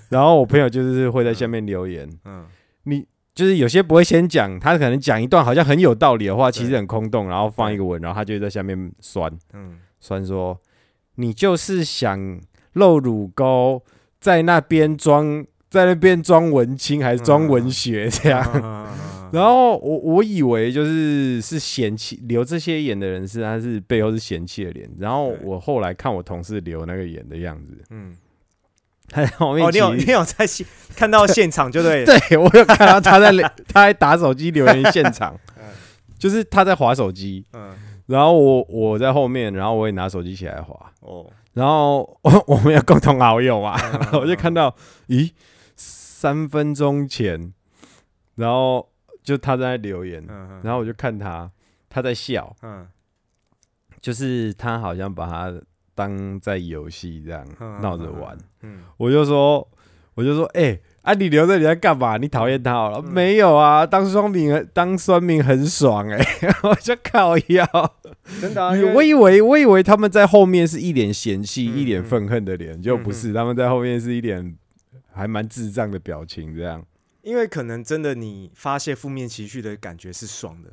[0.08, 2.44] 然后我朋友就是会在下面留言，嗯。
[2.84, 9.32] 你就是有些不会先讲，他可能讲一段好像很有道理的话，其实很空洞，然后放一个文，然后他就在下面酸。
[9.52, 10.58] 嗯，酸说，
[11.16, 12.40] 你就是想
[12.72, 13.82] 露乳沟，
[14.18, 18.44] 在那边装，在那边装文青还是装文学这样。
[18.54, 18.86] 嗯
[19.32, 28.16] 然后我我以为就是是嫌弃留这些眼的人是他是背后是嫌弃的脸，然后我后来看我同事留那个眼的样子，嗯，
[29.08, 33.30] 他在后面哦，你有你有在现看到现场就对了， 对我有看到他在
[33.72, 35.38] 他在打手机留言现场。
[35.58, 35.64] 嗯，
[36.18, 37.70] 就是他在划手机，嗯。
[38.06, 43.78] 然后我我在后面，然后我也拿手机起来划，哦，然后我我们有共同好友嘛，
[44.12, 44.20] 嗯。
[44.20, 44.74] 我就看到，
[45.08, 45.30] 咦，
[45.76, 47.52] 三分钟前，
[48.36, 48.88] 然后
[49.28, 51.50] 就他在留言，嗯然后我就看他
[51.90, 52.86] 他在笑，嗯
[54.00, 55.60] 就是他好像把他
[55.94, 59.68] 当在游戏这样嗯闹着玩，嗯我就说
[60.14, 62.16] 我就说，哎、啊你留着你在干嘛？
[62.16, 63.02] 你讨厌他好了？
[63.04, 66.18] 嗯没有啊，当双明当酸民很爽哎、
[66.64, 67.94] 我就靠腰。
[68.40, 74.56] 真的啊，我以为我以为他们在后面是一脸嫌弃、嗯一脸愤恨的脸，就不是，他们在后面是一脸
[75.12, 76.82] 还蛮智障的表情，这样。
[77.22, 80.72] 因为可能真的你发泄负面情绪的感觉是爽的，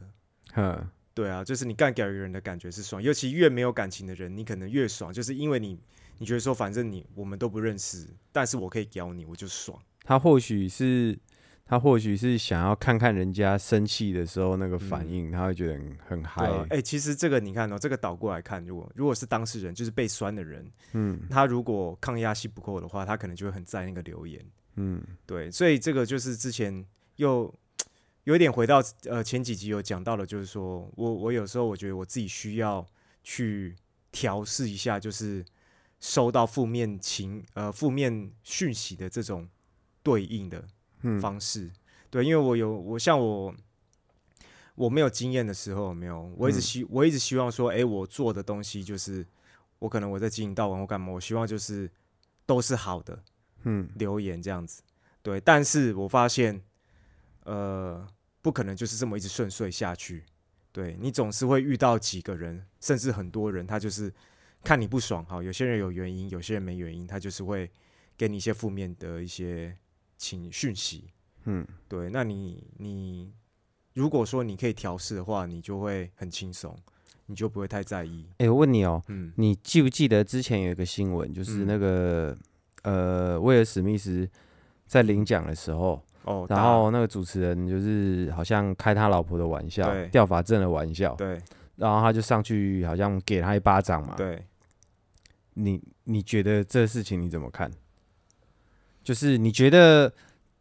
[0.55, 5.79] 嗯，对啊，就是你干掉一个人的感觉是爽，尤其越没有感情的人，你可能越爽，就是因为你
[6.17, 9.77] 你觉得说反正你我们都不认识，但是我可以屌你，我就爽。
[10.03, 11.17] 他或许是
[11.65, 24.45] 他或许是想要看看人家生气的时候那个反应，他会觉得很很嗨哎、其实这个你看哦，这个倒过来看，如果如果是当事人，就是被酸的人，嗯他如果抗压性不够的话，他可能就会很在那个留言。
[24.75, 26.85] 嗯对，所以这个就是之前
[27.15, 27.53] 又
[28.25, 32.85] 有点回到呃前几集有讲到的，就是说我我有时候我觉得我自己需要
[33.23, 33.75] 去
[34.11, 35.45] 调试一下，就是
[35.99, 39.47] 收到负面情呃负面讯息的这种
[40.03, 40.67] 对应的
[41.03, 41.71] 嗯方式。
[42.09, 43.53] 对，因为我有我像我
[44.75, 49.25] 我没有经验的时候，有没有，我一直嗯希、我一直希望说，哎、我做的东西就是
[49.79, 51.89] 我可能我在经营到网或干嘛，我希望就是
[52.45, 53.23] 都是好的。
[53.65, 53.87] 嗯。
[53.95, 54.81] 留言这样子，
[55.21, 56.59] 对，但是我发现，
[57.43, 58.07] 呃，
[58.41, 60.23] 不可能就是这么一直顺遂下去，
[60.71, 64.11] 对你总是会遇到几个人，甚至很多人，他就是
[64.63, 67.69] 看你不爽，好，有些人有原因，有些人没原因，他就是会
[68.17, 69.75] 给你一些负面的一些
[70.17, 71.09] 情讯息，
[71.43, 71.65] 嗯。
[71.87, 73.33] 对，那你你
[73.93, 76.77] 如果说你可以调试的话，你就会很轻松，
[77.27, 79.31] 你就不会太在意，哎、我问你哦、嗯。
[79.37, 81.67] 你记不记得之前有一个新闻，就是嗯。
[81.67, 82.37] 那个、
[82.85, 84.29] 呃，威尔史密斯
[84.85, 91.41] 在领奖的时候，哦，然后那个主持人就是好像开他老婆的玩笑对，掉法正的玩笑，对
[91.75, 94.13] 然后他就上去好像给他一巴掌嘛。
[94.15, 94.45] 对，
[95.55, 97.69] 你你觉得这事情你怎么看？
[99.03, 100.13] 就是你觉得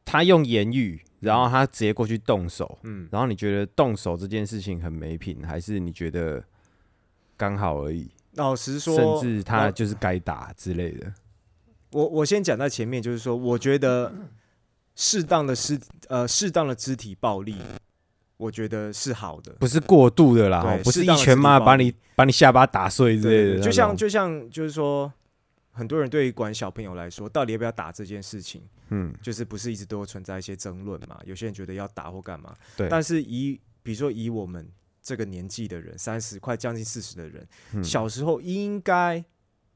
[0.05, 3.09] 他用言语，然后他直接过去动手，嗯。
[3.13, 6.43] 然后你觉得动手这件事情很没品，还是你觉得
[7.37, 8.11] 刚好而已？
[8.35, 11.13] 老实说，甚至他就是该打之类的。
[11.95, 14.13] 我我先讲在前面，就是说，我觉得
[14.97, 17.57] 适当的肢呃适当的肢体暴力，
[18.37, 19.53] 我觉得是好的。
[19.61, 23.63] 不是过度的啦，对哦不是一拳骂肢体暴力把你把你下巴打碎之类的那种。
[23.63, 25.11] 就像就像就是说，
[25.71, 31.21] 很多人对于管小朋友来说，到底要不要打这件事情，嗯，就是不是一直都会存在一些争论嘛？
[31.25, 34.69] 有些人觉得要打或干嘛，对，但是以比如说以我们
[35.01, 39.25] 这个年纪的人，三十快将近四十的人，嗯小时候应该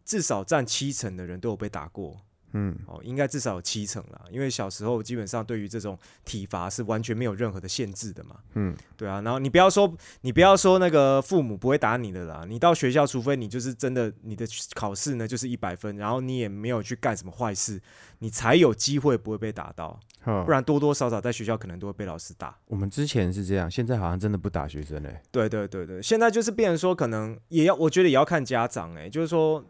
[0.08, 2.16] 至少占七成的人都有被打过。
[2.52, 8.36] 嗯哦，应该至少有七成啦，因为小时候基本上对于这种体罚是完全没有任何的限制的嘛。
[8.54, 17.78] 嗯，对啊，然后你不要说，你不要说那个父母不会打你的啦，你到学校，除非你就是真的你的考试呢就是一百分，然后你也没有去干什么坏事，
[18.20, 22.56] 你才有机会不会被打到，不不然多多少少在学校可能都会被老师打。
[22.64, 25.20] 我们之前是这样，现在好像真的不打学生嘞。
[25.30, 29.62] 对对对对，现在就是变成说，可能也要，我觉得也要看家长哎、就是说，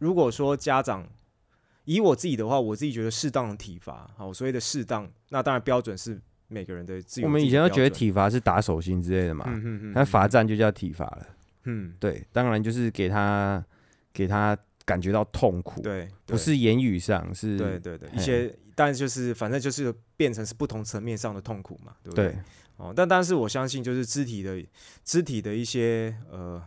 [0.00, 1.06] 如果说家长
[1.84, 7.24] 以我自己的话，我自己觉得适当的体罚，好，所谓的适当，那当然标准是每个人的自己。
[7.24, 11.26] 我们以前都觉得，体罚是打手心之类的嘛，嗯嗯嗯，那罚站就叫体罚了。
[11.64, 13.64] 嗯，对，当然就是给他
[14.12, 22.28] 给他感觉到痛苦，对，不是言语上，是对对对，一些，但就是反正就是变成是不同层面上的痛苦嘛，对不对？
[22.28, 22.38] 对，
[22.76, 24.64] 哦，但但是我相信，就是肢体的
[25.04, 26.62] 肢体的一些呃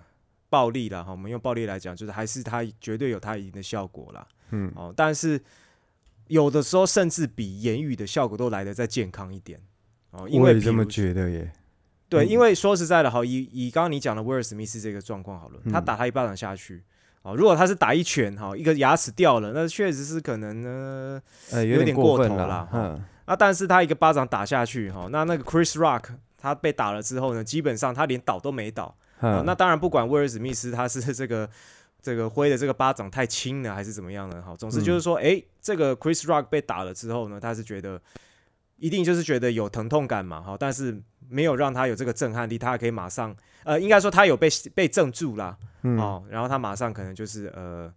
[0.54, 4.28] 暴力啦，哈，我们用暴力来讲，就是还是它绝对有它一定的效果啦。
[4.52, 5.42] 嗯，哦，但是
[6.28, 9.60] 有的时候甚至比言语的效果都来得再健康一点。
[10.12, 11.52] 哦，因为这么觉得耶。
[12.08, 16.84] 对，嗯因为说实在的，好，以以刚刚你讲的威尔史密斯这个状况好了，他嗯打他一巴掌下去，
[17.24, 26.04] 哦，如果他是打一拳，哈，一个牙齿掉了，那确实是可能呢，呃，有点点过头分了啦哈嗯，那但是他一个巴掌打下去，哈，那那个 Chris Rock
[26.38, 28.96] 他被打了之后呢，基本上他连倒都没倒，
[29.46, 31.50] 那当然不管威尔史密斯他是这个
[32.02, 38.02] 这个挥的这个巴掌太轻了还是怎么样呢，好，总之就是说，诶，这个 Chris Rock 被打了之后呢，他是觉得
[38.78, 43.34] 一定就是觉得有疼痛感嘛，好，但是没有让他有这个震撼力，他还可以马上，
[43.64, 45.98] 呃，应该说他有被被镇住啦，嗯。
[45.98, 47.94] 哦，然后他马上可能就是呃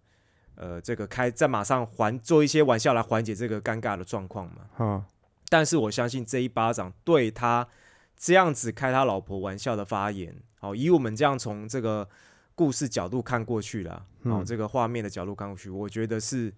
[0.55, 5.03] 呃这个开再马上缓做一些玩笑来缓解这个尴尬的状况嘛，好，
[5.49, 7.67] 但是我相信这一巴掌对他
[8.15, 12.07] 这样子开他老婆玩笑的发言，好，以我们这样从这个
[12.55, 14.45] 故事角度看过去啦，哦，嗯。
[14.45, 16.53] 这个画面的角度看过去，我觉得是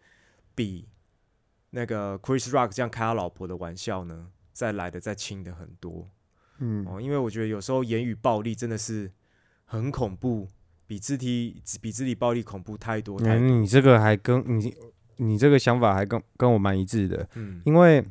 [0.56, 0.88] 比
[1.72, 6.08] 那个 Chris Rock 这样开他老婆的玩笑呢，再来的再轻的很多
[6.60, 6.86] 嗯。
[6.88, 9.12] 哦，因为我觉得有时候言语暴力真的是
[9.66, 10.48] 很恐怖，
[10.88, 14.74] 比肢体比肢体暴力恐怖太多太多，嗯，你这个还跟你
[15.18, 17.62] 你这个想法还跟跟我蛮一致的，嗯。
[17.66, 18.04] 因为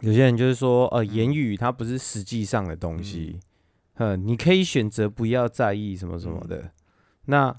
[0.00, 3.40] 有些人就是说，呃，言语它不是实际上的东西，
[3.96, 6.70] 呃，你可以选择不要在意什么什么嗯的。
[7.26, 7.54] 那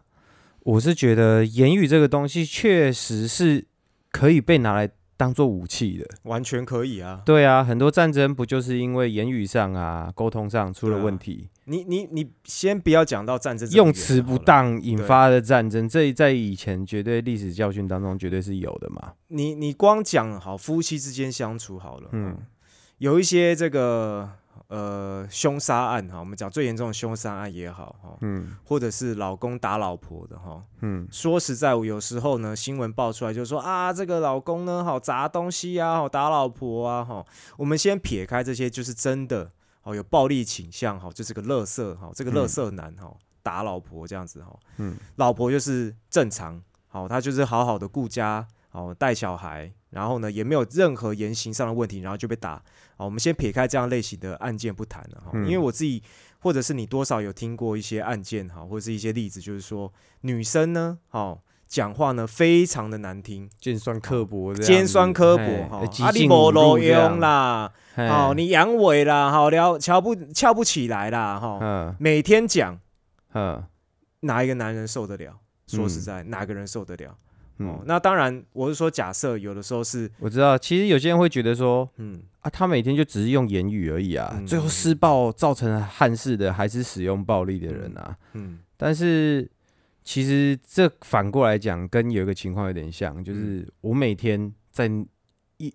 [0.61, 3.65] 我是觉得言语这个东西确实是
[4.11, 6.05] 可以被拿来当做武器的。
[6.23, 19.13] 完全可以啊，对啊，很多战争不就是因为言语上啊、沟通上出了问题，你你你先不要讲到战争用词不当引发的战争，这在以前绝对历史教训当中绝对是有的嘛。
[19.29, 22.45] 你你光讲好夫妻之间相处好了，嗯嗯，
[22.99, 24.29] 有一些这个
[24.67, 28.55] 呃凶杀案哈，我们讲最严重的凶杀案也好哈，嗯。
[28.65, 31.07] 或者是老公打老婆的哈，嗯。
[31.11, 37.25] 说实在，我有时候呢新闻爆出来就说啊，这个老公呢好砸东西啊，好打老婆啊哈，
[37.57, 39.49] 我们先撇开这些，就是真的
[39.83, 44.97] 哦有暴力倾向哈，就是个乐色哈，这个乐色男哈打老婆这样子哈，嗯。
[45.15, 52.61] 老婆就是正常，好，他就是好好的顾家，好带小孩，然后呢也没有任何言行上的问题，然后就被打。
[52.97, 55.45] 啊，我们先撇开这样类型的案件不谈了哈，嗯。
[55.45, 56.01] 因为我自己
[56.39, 67.11] 或者是你多少有听过一些案件哈，或者是一些例子，就是说女生呢，好讲话呢非常的难听，尖酸刻薄尖酸刻薄嘿哈，极啊你尽侮没路辱这样。
[67.11, 71.95] 用，啦，嘿好你阳痿啦，好聊瞧不翘不起来啦，哈，嗯。
[71.99, 72.79] 每天讲
[73.33, 73.63] 嗯。
[74.21, 75.37] 哪一个男人受得了？
[75.67, 76.01] 说实嗯。
[76.01, 77.15] 在，哪个人受得了？
[77.59, 84.45] 哦嗯，，那当然，我是说，假设有的时候是，我知道，其实有些人会觉得说嗯，啊，他每天就只是用言语而已啊，嗯。
[84.45, 88.17] 最后施暴造成憾事的还是使用暴力的人啊。
[88.33, 88.59] 嗯。
[88.75, 89.49] 但是
[90.03, 94.89] 其实这反过来讲，跟有一个情况有点像，嗯就是我每天在
[95.57, 95.73] 一，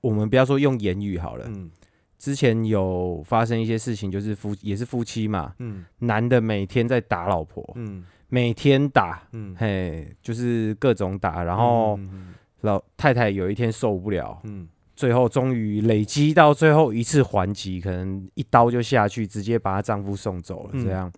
[0.00, 1.70] 我们不要说用言语好了，嗯。
[2.18, 5.86] 之前有发生一些事情，就是夫也是夫妻嘛，嗯。
[6.00, 14.66] 男的每天在打老婆，嗯每天打，嗯，嘿，就是各种打，然后嗯老太太有一天受不了，嗯。
[14.96, 20.70] 最后终于累积到最后一次还击，可能一刀就下去，直接把她丈夫送走了。
[20.74, 20.84] 嗯。
[20.84, 21.10] 这样，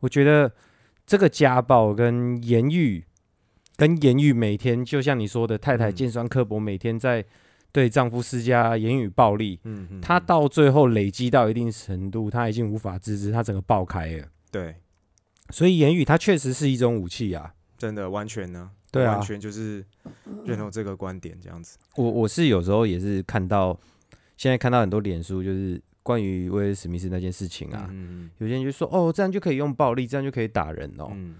[0.00, 0.52] 我觉得
[1.06, 3.02] 这个家暴跟言语，
[3.76, 5.94] 跟言语每天就像你说的，太太嗯。
[5.94, 7.24] 尖酸刻薄，每天在
[7.72, 14.26] 对丈夫施加言语暴力，嗯嗯，她到最后累积到一定程度，她已经无法自制，她整个爆开了。
[14.50, 14.74] 对，
[15.54, 17.54] 所以言语它确实是一种武器啊。
[17.78, 19.84] 真的完全呢，对啊完全就是
[20.44, 23.78] 认同这个观点，这样子，我我是有时候也是看到，
[24.36, 31.10] 现在看到很多脸书，就是关于威尔史密斯那件事情啊，嗯有些人就说哦，这样就可以用暴力，这样就可以打人哦。
[31.12, 31.36] 嗯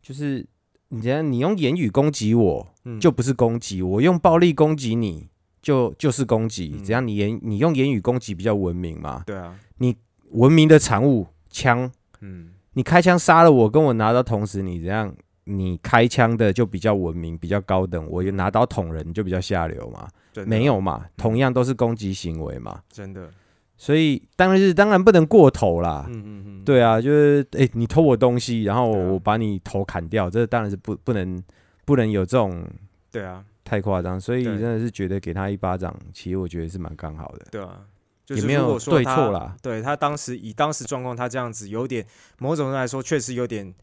[0.00, 0.44] 就是
[0.88, 5.28] 你这样，你用言语攻击我，嗯，就不是攻击；我用暴力攻击你，
[5.60, 6.72] 就就是攻击。
[6.76, 9.94] 嗯只要你言你用言语攻击比较文明嘛，对啊，你
[10.30, 15.14] 文明的产物枪，嗯你开枪杀了我，跟我拿刀同时你，怎样？
[15.44, 20.08] 你开枪的就比较文明，比较高等；我拿刀捅人就比较下流嘛，
[20.46, 22.80] 没有嘛，同样都是攻击行为嘛。
[22.88, 23.28] 真的，
[23.76, 26.06] 所以当然是当然不能过头啦。
[26.08, 31.42] 嗯嗯嗯，对啊，就是诶，你偷我东西，然后对啊我把你头砍掉，这当然是不不能
[31.84, 32.64] 不能有这种
[33.10, 37.46] 对啊，太夸张，所以真的是觉得给他一巴掌，其实我觉得是蛮刚好的。
[37.50, 37.80] 对啊。
[38.24, 42.06] 就是如果说对他对他当时以当时状况，他这样子有点
[42.38, 43.74] 某种程度来说，确实有点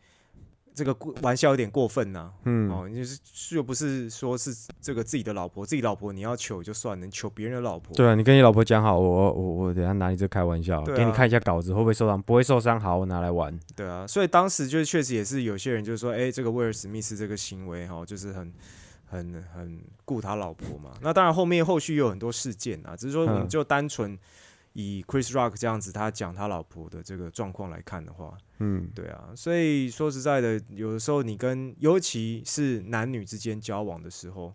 [0.74, 13.60] 这个过玩笑有点过分呐、嗯，哦，就是又不是说是这个自己的老婆，自己老婆你要求就算了，你求别人的老婆，对啊，你跟你老婆讲好，我我我等下拿你这开玩笑，啊给你看一下稿子会不会受伤，不会受伤，好，我拿来玩。
[13.76, 18.54] 对啊，所以当时就是确实也是有些人就是说，哎、这个威尔史密斯这个行为哈，就是很
[19.10, 20.98] 很很顾他老婆嘛。
[21.02, 23.50] 那当然后面后续有很多事件啊，只是说我们嗯。
[23.50, 24.18] 就单纯
[24.74, 34.54] 以 Chris Rock 这样子他讲他老婆的这个状况来看的话，嗯，对啊，所以说实在的，有的时候你跟尤其是男女之间交往的时候，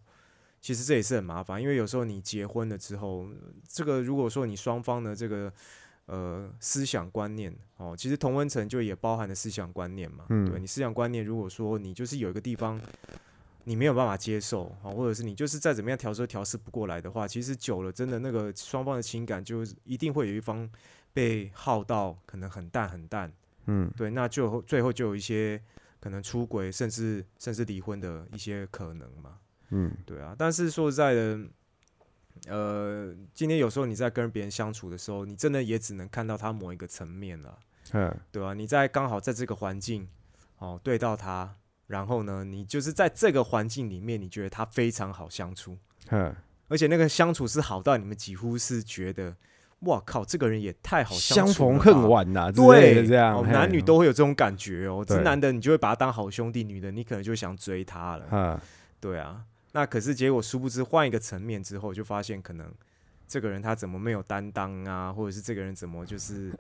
[0.61, 3.27] 其实这也是很麻烦，因为有时候你结婚了之后，
[3.69, 5.53] 这个如果说你双方的这个
[6.07, 10.49] 呃思想观念哦，其实同温层就也包含了思想观念嘛，嗯。
[10.49, 12.81] 对你思想观念，如果说你就是有一个地方
[13.65, 20.71] 你没有办法接受啊，或者是你就是再怎么样调试都调试不过来的话，其实久了真的那个双方的情感就一定会有一方
[21.13, 23.33] 被耗到可能很淡很淡。
[23.67, 25.61] 嗯，对，那就最后就有一些
[25.99, 29.39] 可能出轨，甚至甚至离婚的一些可能嘛。
[29.71, 31.41] 嗯，对啊，但是说实在的，
[32.49, 37.59] 呃，今天有时候你在跟别人相处的时候，你真的也只能看到他某一个层面了，
[37.93, 40.07] 嗯，对啊、你在刚好在这个环境
[40.59, 41.57] 哦对到他，
[41.87, 45.77] 然后呢，你就是在这个环境里面，你觉得他非常好相处，
[46.11, 46.35] 嗯，
[46.69, 49.37] 而且那个相处是好到你们几乎是觉得，
[49.81, 55.05] 哇靠，这个人也太好相处了吧逢恨晚呐，对，这样，哦男女都会有这种感觉哦。
[55.07, 58.27] 对直男的你就会把他当好兄弟，女的你可能就想追他了。
[58.31, 58.61] 嗯，
[58.99, 62.73] 对啊，那可是结果殊不知换一个层面之后，就发现可能
[63.29, 66.51] 这个人他怎么没有担当啊，或者是这个人怎么就是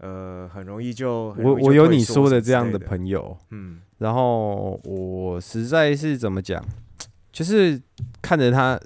[0.00, 3.80] 呃很容易就我容易就我有你说的这样的朋友，嗯。
[3.98, 6.64] 然后我实在是怎么讲，
[7.30, 7.80] 就是
[8.22, 8.80] 看着他，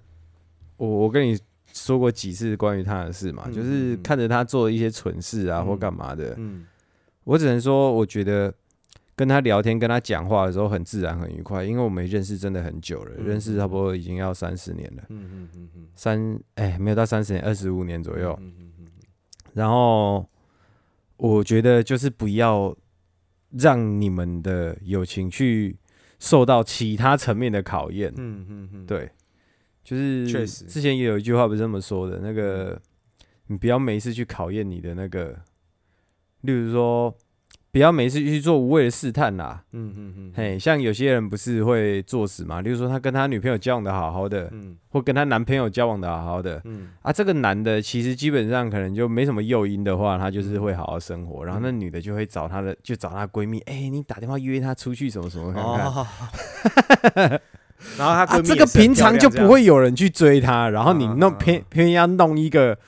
[0.76, 1.38] 我我跟你
[1.72, 6.66] 说过几次关于他的事嘛，嗯就是嗯看着他做一些蠢事啊、嗯或干嘛的，嗯。
[7.24, 8.52] 我只能说，我觉得
[9.16, 18.36] 跟他聊天、跟他讲话的时候很自然、很愉快，因为我们认识真的很久了，嗯认识差不多已经要三十年了，嗯嗯嗯嗯三哎没有到三十年，二十五年左右。
[18.42, 18.86] 嗯嗯嗯。
[19.54, 20.28] 然后
[21.16, 22.76] 我觉得就是不要
[23.50, 25.76] 让你们的友情去
[26.18, 28.12] 受到其他层面的考验。
[28.16, 29.10] 嗯嗯嗯，对，
[29.82, 32.80] 就是确实之前也有一句话不是这么说的，那个
[33.46, 35.38] 你不要每一次去考验你的那个，
[36.40, 37.14] 例如说。
[37.74, 42.60] 不要每次去做无谓的试探啦，嗯嗯嗯，嘿，像有些人不是会作死嘛？
[42.60, 44.76] 例如说他跟他女朋友交往的好好的，嗯。
[44.90, 46.90] 或跟他男朋友交往的好好的，嗯。
[47.02, 51.44] 啊，这个男的其实基本上可能就没什么诱因的话，他就是会好好生活。
[51.44, 55.86] 然后那嗯女的就会找她的，就找她闺蜜，哎、你打电话约她出去什么什么看看。
[55.86, 56.06] 哦，
[57.98, 62.78] 然后她闺啊，蜜这个平常就不会有人去追她，然后你弄偏偏要弄一个，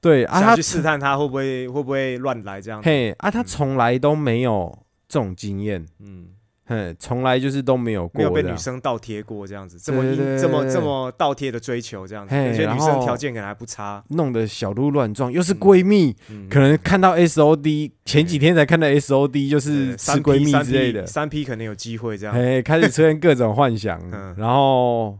[0.00, 2.88] 对啊，他去试探他会不会会不会乱来这样子。
[2.88, 4.76] 嘿啊，他从来都没有
[5.06, 6.28] 这种经验，嗯，
[6.64, 10.02] 嘿，从来就是都没有过没有被女生倒贴过这样子，这么
[10.40, 24.34] 这么这么倒贴的追求这样子，嘿而且女生条件可能还不差，弄得小鹿乱撞，又是嗯闺蜜，嗯，可能看到 S O D，前几天才看到 S O D，就是吃三闺蜜之类的，三 P 可能有机会这样，哎，开始出现各种幻想，嗯。
[24.38, 25.18] 然后，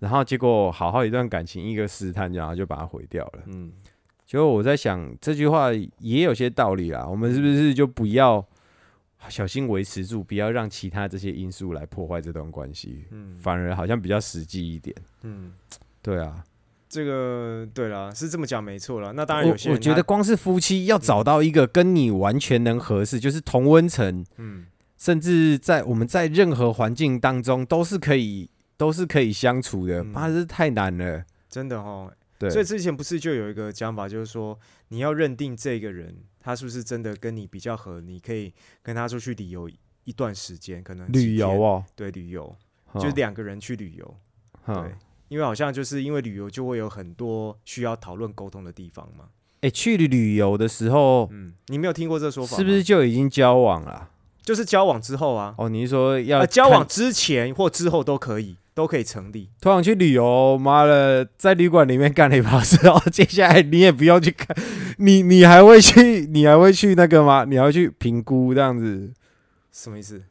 [0.00, 3.42] 然后结果好好一段感情，一个试探，然后就把它毁掉了。
[3.46, 3.72] 嗯
[4.28, 7.06] 结果我在想，这句话也有些道理啦。
[7.08, 8.46] 我们是不是就不要
[9.30, 14.94] 小心维持住，不要让其他这些因素来破坏这段关系，嗯反而好像比较实际一点。
[15.22, 15.54] 嗯，
[16.02, 16.44] 对啊，
[16.90, 19.12] 这个对啦，是这么讲没错啦。
[19.16, 24.66] 那当然我有些我觉得，光是夫妻要找到一个跟你完全能合适，就是同温层，嗯
[24.98, 31.24] 甚至在我们在任何环境当中都是可以都是可以相处的，嗯妈、这是太难了。
[31.48, 32.12] 真的哦。
[32.38, 34.58] 对，所以之前不是就有一个讲法，就是说
[34.88, 39.68] 你要认定这个人他是不是真的跟你比较合，你可以跟他出去旅游
[40.04, 42.56] 一段时间，可能旅游天，哦，对旅游，
[42.94, 44.16] 就就是两个人去旅游。
[44.66, 44.94] 对，
[45.28, 49.24] 因为好像就是因为旅游就会有很多需要讨论沟通的地方嘛。
[49.62, 52.56] 哎、去旅游的时候，嗯，你没有听过这说法？
[52.56, 54.10] 是不是就已经交往了？
[54.42, 55.54] 就是交往之后啊？
[55.58, 59.50] 哦，你是说要呃，交往之前或之后都可以，都可以成立。
[59.60, 64.56] 通常去旅游，妈的，在旅馆里面干了一把事，然后，接下来你也不用去看，
[64.98, 67.44] 你 你还会去，你还会去那个吗？
[67.44, 69.12] 你还会去评估这样子？
[69.72, 70.22] 什么意思？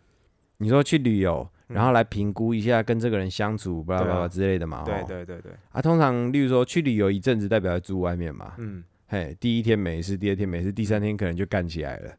[0.60, 4.84] 你说去旅游，嗯然后来评估一下跟这个人相处，巴拉巴拉之类的嘛？
[4.86, 8.54] 对哦对对对，啊，通常例如说去旅游一阵子，代表要住外面嘛。
[8.60, 12.14] 嗯，嘿，第一天没事，第二天没事，第三天可能就干起来了。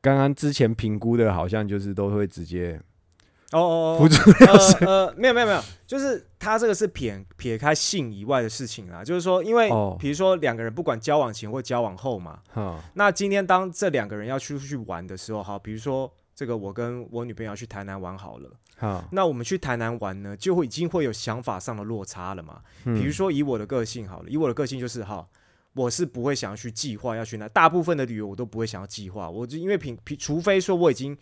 [0.00, 2.80] 刚刚之前评估的，好像就是都会直接
[3.58, 22.60] 哦哦辅哦，助呃呃，没有没有没有，就是他这个是撇撇开性以外的事情啦，就是说，因为哦比如说两个人不管交往前或交往后嘛，哈那今天当这两个人要出去玩的时候，哈，比如说这个我跟我女朋友要去台南玩好了，哈，那我们去台南玩呢，就会已经会有想法上的落差了嘛。
[22.84, 25.24] 嗯比如说以我的个性好了，以我的个性就是哈，
[25.74, 31.16] 我是不会想要去计划要去哪，大部分的旅游我都不会想要计划，我就因为平平，除非说我已经。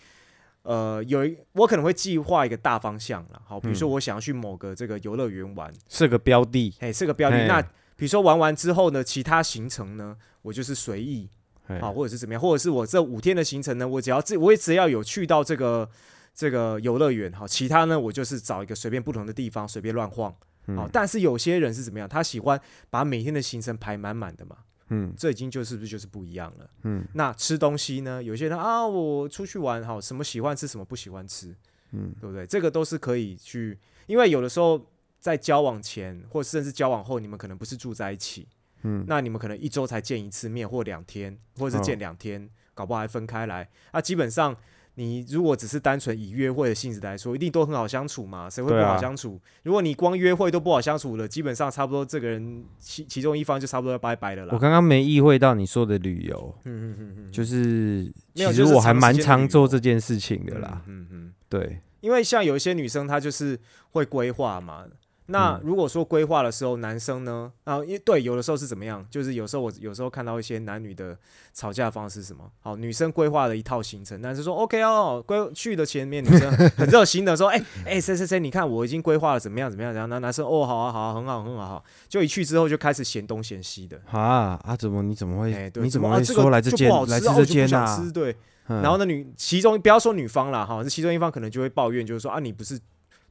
[0.62, 7.46] 呃，有一我可能会计划一个大方向了，好，比如说嗯我想要去某个这个游乐园玩，是个标的，哎、是个标的。
[7.46, 7.60] 那
[7.96, 11.30] 比比如说玩完之后呢，其他行程呢，我就是随意
[11.64, 15.88] 嘿啊，或者是怎么样，或者是我这五天的行程呢，我只要自我也只要有去到这个
[16.34, 20.32] 这个游乐园哈，其他呢我就是找一个随便不同的地方随便乱晃。
[20.32, 20.36] 好、
[20.66, 22.08] 嗯但是有些人是怎么样？
[22.08, 22.60] 他喜欢
[22.90, 24.56] 把每天的行程排满满的嘛，
[24.94, 26.70] 嗯这已经就是不是就是不一样了。
[26.82, 28.22] 嗯那吃东西呢？
[28.22, 31.54] 有些人啊，我出去玩，好，什么喜欢吃，什么不喜欢吃，
[31.92, 32.46] 嗯对不对？
[32.46, 34.86] 这个都是可以去，因为有的时候
[35.18, 38.46] 在交往前，或甚至交往后，你们可能不是住在一起，
[38.82, 43.68] 嗯那你们可能一周才见一次面，或两天，或者是见哦两天，搞不好还分开来。
[43.92, 44.54] 啊，基本上
[44.94, 49.40] 你如果只是单纯以约会的性质来说，一定都很好相处嘛，谁会不好相处？
[49.62, 54.50] 如果你光约会都不好相处了，基本上差不多这个人其其中一方就差不多要拜拜了啦。
[54.52, 60.82] 我刚刚没意会到你说的旅游，嗯嗯嗯嗯，就是其实我还蛮常做这件事情的啦。
[60.86, 63.58] 嗯嗯嗯，对，因为像有一些女生她就是
[63.92, 64.84] 会规划嘛。
[65.32, 65.60] 那嗯。
[65.64, 67.50] 如果说规划的时候，男生呢？
[67.64, 69.04] 啊，因为对，有的时候是怎么样？
[69.10, 71.16] 就是有时候我有时候看到一些男女的
[71.52, 72.48] 吵架方式是什么？
[72.60, 88.10] 好，女生规划了一套行程，男生说 OK 哦，规去的前面女生很热心的说， 哎、哎，谁谁谁，你看我已经规划了怎么样怎么样，然后那男生哦好啊好啊，很好很好好，就一去之后就开始嫌东嫌西的，啊啊，怎么你怎么会、哎、你怎么会说来这间、来这间啊？
[88.12, 88.36] 对，
[88.68, 88.82] 嗯。
[88.82, 92.78] 然后那，女其中不要说女方啦，哈，这其中一方可能就会抱怨，就是说啊，你不是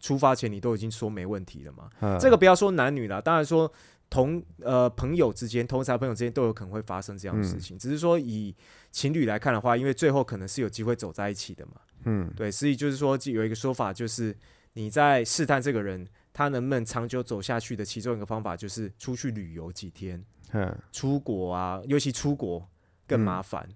[0.02, 1.90] 出发前你都已经说没问题了嘛？
[2.02, 2.20] 嗯。
[2.20, 3.72] 这个不要说男女啦，当然说
[4.10, 7.60] 同呃朋友之间、同才朋友之间都有可能会发生这样的事嗯。
[7.60, 8.54] 情，只是说以
[8.92, 11.74] 情侣来看的话，因为最后可能是有机会走在一起的嘛，
[12.04, 12.30] 嗯。
[12.36, 14.36] 对，所以就是说有一个说法，就是
[14.74, 20.22] 你在试探这个人他能不能长久走下去的其中一个方法，就是出去旅游几天，
[20.52, 20.76] 嗯。
[20.92, 22.68] 出国啊，尤其出国
[23.08, 23.70] 更嗯麻烦，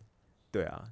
[0.51, 0.83] 对啊，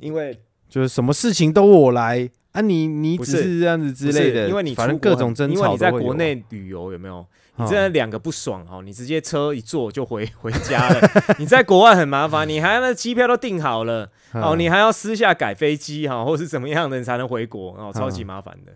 [0.00, 0.40] 因为。
[0.68, 7.26] 就是什么事情都我来啊你，你只是这样子之类的，因为你反正各种争吵很因为你在国内旅游有没有？
[7.58, 11.00] 你嗯真的两个不爽哦，你直接车一坐就回 回家了。
[11.38, 18.72] 你在国外很麻烦，你还那机票都订好了哦，嗯你还要私下改飞机哈，或是怎么样的你才能回国哦，超级嗯麻烦的。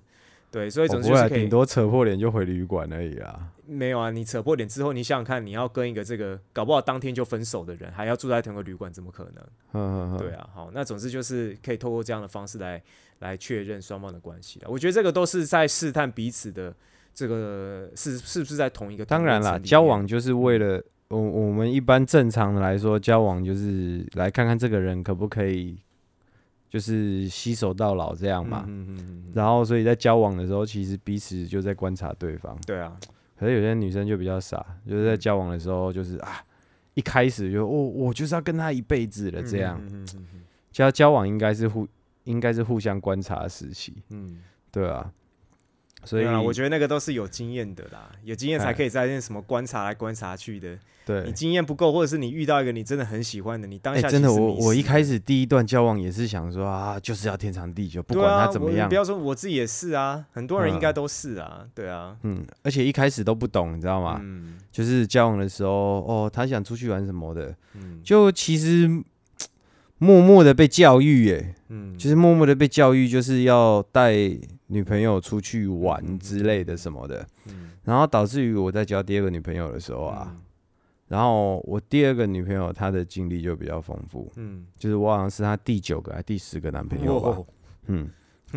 [0.51, 3.39] 对，所以总之就是可以顶多扯破脸就回旅馆而已啊。
[3.67, 9.45] 没有啊，你扯破脸之后，你想想看，你要跟一个这个搞不好当天就分手的人，还要住在同一个旅馆，怎么可能？
[9.75, 12.83] 嗯嗯对啊，好，那总之就是可以透过这样的方式来
[13.21, 14.69] 来确认双方的关系了。
[14.69, 16.75] 我觉得这个都是在试探彼此的
[17.15, 25.77] 这个是是不是在同一个当然啦，交往就是为了我我们一般正常的来说，交往就是来看看这个人可不可以，
[26.69, 28.65] 就是携手到老这样嘛。
[28.69, 32.57] 嗯嗯嗯嗯嗯然后，所以在交往的时候，其实彼此就在观察对方。
[32.65, 32.97] 对啊，
[33.37, 36.41] 可是有些女生就比较傻，就是在交往的时候，就是啊，
[36.95, 39.81] 一开始就哦，我就是要跟他一辈子了，这样。
[39.91, 40.07] 嗯
[40.71, 41.85] 交交往应该是互
[42.25, 44.39] 应该是互相观察的时期，嗯，
[44.71, 45.13] 对啊。
[46.03, 50.79] 所以啊，我觉得那个都是有经验的啦，有经验才哎可以在那什么观察来观察去的。
[51.05, 58.95] 对你，经验不够，或者是你遇到一个你真的很喜欢的，你当哎、下真的，我我一开始第一段交往也是想说啊，就是要天长地久，不管啊他怎么样我不。
[58.95, 64.19] 要说我自己也是啊，很多人应该嗯都是啊，对啊，嗯，而且一开始都不懂，你知道吗？
[64.23, 68.89] 嗯就是交往的时候，哦，他想出去玩什么的，嗯就其实
[70.01, 74.15] 默默的被教育，哎，嗯，就是默默的被教育，就是要带
[74.69, 77.71] 女朋友出去嗯玩之类的什么的，嗯。
[77.85, 80.41] 然后导致于我在交第二个女朋友的时候啊，嗯。
[81.09, 87.39] 然后我第二个女朋友她的经历就比较丰富，嗯，就是我好像是她第九个还第十个男朋友吧，
[87.87, 88.11] 嗯。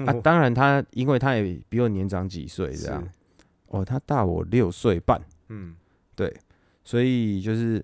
[0.06, 3.06] 啊，当然她因为她也比我年长几岁这样，
[3.68, 5.76] 哦，她大我六岁半，嗯。
[6.16, 6.34] 对，
[6.86, 7.84] 所以就是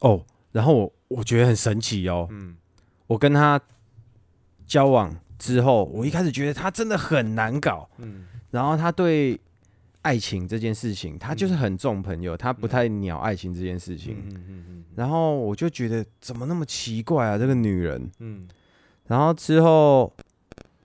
[0.00, 2.56] 哦，然后我我觉得很神奇哦，嗯
[3.06, 3.60] 我跟他
[4.66, 9.38] 交往之后，我一开始觉得他真的很难搞，嗯然后他对
[10.02, 18.10] 爱情这件事情，他就是很重朋友，他不太鸟爱情这件事情，嗯嗯嗯然后我就觉得怎么那么奇怪啊，这个女人。
[18.20, 18.48] 嗯
[19.06, 20.12] 然后之后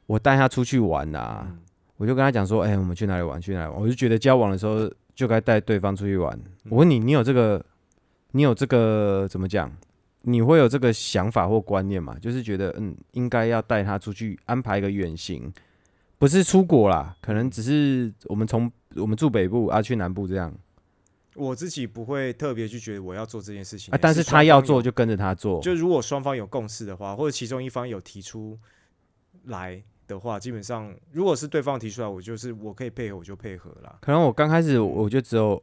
[0.06, 1.60] 我带她出去玩啊，嗯
[1.98, 3.42] 我就跟她讲说，哎、我们去哪里玩？
[3.42, 3.82] 去哪里玩？
[3.82, 6.34] 我就觉得交往的时候就该带对方出去玩。
[6.64, 7.64] 嗯我问你，你有这个，
[8.32, 9.70] 你有这个怎么讲？
[10.24, 12.18] 你会有这个想法或观念吗？
[12.20, 15.54] 就是觉得，嗯，应该要带他出去安排一个远行，
[16.18, 20.54] 不是出国啦，可能只是我们从我们住北部啊去南部这样
[21.36, 28.58] 我自己不会特别去觉得我要做这件事情啊，但是他要做就跟着他做，就如果双方有共识的话，或者其中一方有提出
[29.46, 33.98] 来的话，基本上如果是对方提出来，我就是我可以配合，我就配合啦。
[34.00, 35.62] 可能我刚开始我就只有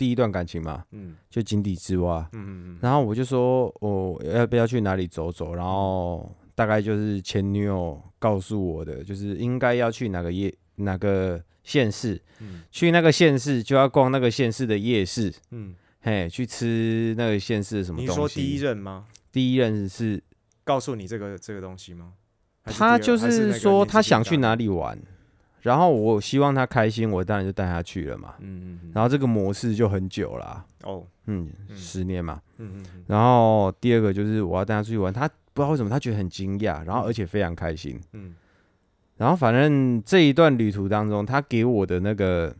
[0.00, 1.14] 第一段感情嘛，嗯。
[1.28, 2.78] 就井底之蛙，嗯嗯嗯。
[2.80, 12.62] 然后我就说我要不要去哪里走走，然后大概就是前女友告诉我的，就是应该要去哪个夜哪个县市，嗯。
[12.70, 15.74] 去那个县市就要逛那个县市的夜市，嗯。
[16.00, 18.10] 嘿，去吃那个县市的什么东西。
[18.10, 19.04] 你说第一任吗？
[19.30, 20.22] 第一任是
[20.64, 22.14] 告诉你这个这个东西吗？
[22.64, 24.38] 他就是说他想去？
[24.38, 24.98] 哪里玩，
[25.62, 28.34] 然后我希望他开心，我当然就带他去了嘛。
[28.40, 28.90] 嗯嗯嗯。
[28.94, 32.40] 然后这个模式就很久啦、哦，嗯，嗯十年嘛。
[32.58, 38.00] 嗯嗯嗯然后第二个就是我要带他出去玩，他不知道为什么他觉得很惊讶，然后而且非常开心。
[38.12, 38.34] 嗯
[39.16, 42.56] 然后反正这一段旅途当中，他给我的那个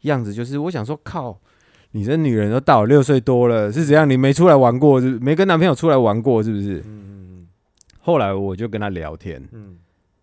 [0.00, 1.38] 样子就是，我想说靠，
[1.92, 4.10] 你这女人都大我六岁多了，是怎样？
[4.10, 5.16] 你没出来玩过，是？
[5.20, 6.80] 没跟男朋友出来玩过，是不是？
[6.80, 7.48] 嗯嗯嗯
[8.00, 9.78] 后来我就跟他聊天，嗯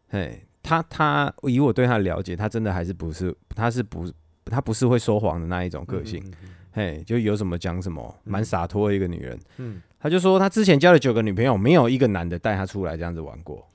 [0.09, 4.09] 嘿，他他以我对他的了解，他真的还是不是，他是不
[4.45, 9.38] 他不是会说谎的那一种嗯，个性，嗯嘿，就有什么讲什么，蛮洒脱的一个女人。
[9.57, 13.67] 嗯他就说他之前交了九个女朋友，没有一个男的带他出来这样子玩过。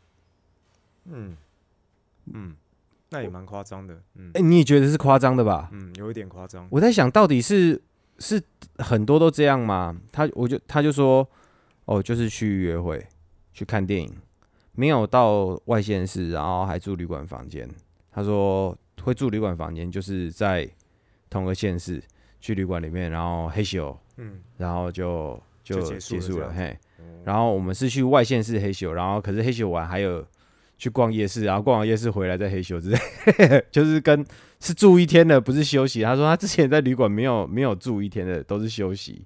[1.04, 1.36] 嗯
[2.32, 2.56] 嗯，
[3.10, 4.00] 那也蛮夸张的。
[4.14, 5.68] 嗯哎、你也觉得是夸张的吧？
[5.72, 6.66] 嗯，有一点夸张。
[6.70, 7.80] 我在想到底是
[8.18, 8.42] 是
[8.78, 9.94] 很多都这样吗？
[10.10, 11.28] 他我就他就说
[11.84, 13.06] 哦，就是去约会，
[13.52, 14.12] 去看电影，
[14.76, 17.68] 没有到外县市，然后还住旅馆房间。
[18.12, 20.68] 他说会住旅馆房间，就是在
[21.28, 22.00] 同个县市
[22.40, 26.68] 去旅馆里面，然后黑咻，嗯，然后就就就结束了，嘿。
[26.68, 26.76] 哦
[27.24, 30.24] 然后我们是去外县市黑咻，然后可是黑咻完还有
[30.78, 32.98] 去逛夜市，然后逛完夜市回来再黑咻之类，
[33.68, 34.24] 就是跟
[34.60, 36.02] 是住一天的，不是休息。
[36.02, 39.24] 他说他之前在旅馆没有没有住一天的，都是休息。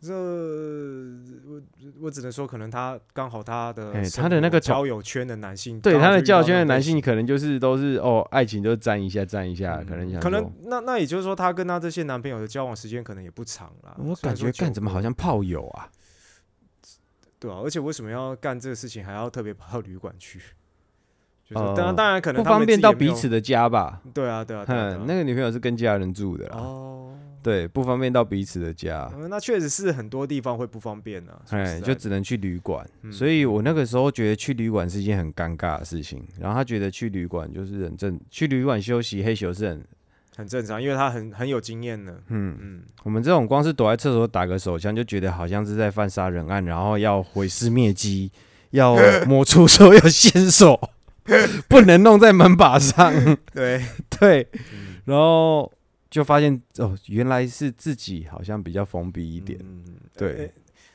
[0.00, 1.60] 这我
[2.00, 13.94] 我只能说，可能他刚好他的哎他的那个交友圈的男性，对他的交友圈的男性，可能就是都是哦，爱情就沾一下沾一下，可能想可能那那也就是说，他跟他这些男朋友的交往时间可能也不长啦。
[13.98, 15.90] 我感觉干怎么好像炮友啊？
[17.38, 20.40] 对啊，而且为什么要干这个事情，还要特别跑到旅馆去？
[21.50, 24.00] 就是呃当然，当然可能不方便到彼此的家吧？
[24.14, 29.10] 对啊，对啊，对啊对啊，那个女朋友是跟家人住的啦，哦，对，不方便到彼此的家。
[29.16, 31.40] 嗯那确实是很多地方会不方便啊。
[31.48, 36.22] 说实哎，就只能去旅馆，嗯所以我那个时候觉得去旅馆是一件很尴尬的事情。
[36.38, 39.84] 然后他觉得去旅馆就是很正，去旅馆休息黑球是很，
[40.36, 42.14] 很正常，因为他很很有经验呢。
[42.28, 48.30] 嗯，嗯，我们这种光是躲在厕所打个手枪，就觉得好像是在犯杀人案，然后要毁尸灭迹，
[48.70, 48.96] 要
[49.26, 50.90] 抹出所有线索，
[51.68, 53.12] 不能弄在门把上。
[53.54, 53.84] 对，
[54.18, 55.72] 对，嗯然后
[56.10, 59.58] 就发现哦，原来是自己好像比较封闭一点。
[59.62, 60.48] 嗯，嗯对呃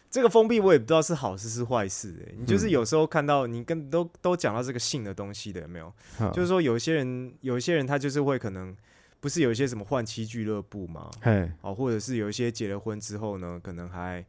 [0.10, 2.36] 这个封闭我也不知道是好事是坏事、欸。
[2.38, 5.92] 你就是嗯有时候看到你跟都都讲到这个性的东西的，有没有？
[6.18, 8.74] 哼就是说有些人，有一些人他就是会可能
[9.20, 14.24] 不是有一些什么换妻俱乐部嘛，嘿，哦，或者是有一些结了婚之后呢，可能还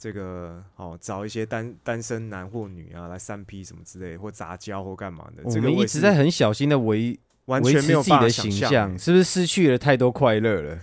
[0.00, 5.42] 这个哦找一些单单身男或女啊来三 P 什么之类，或杂交或干嘛的。
[5.44, 10.78] 我们一直在很小心的维完维全没有自己的形象，欸是不是失去了太多快乐了？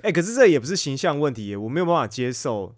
[0.00, 2.74] 哎、可是这也不是形象问题耶，我没有办法接受，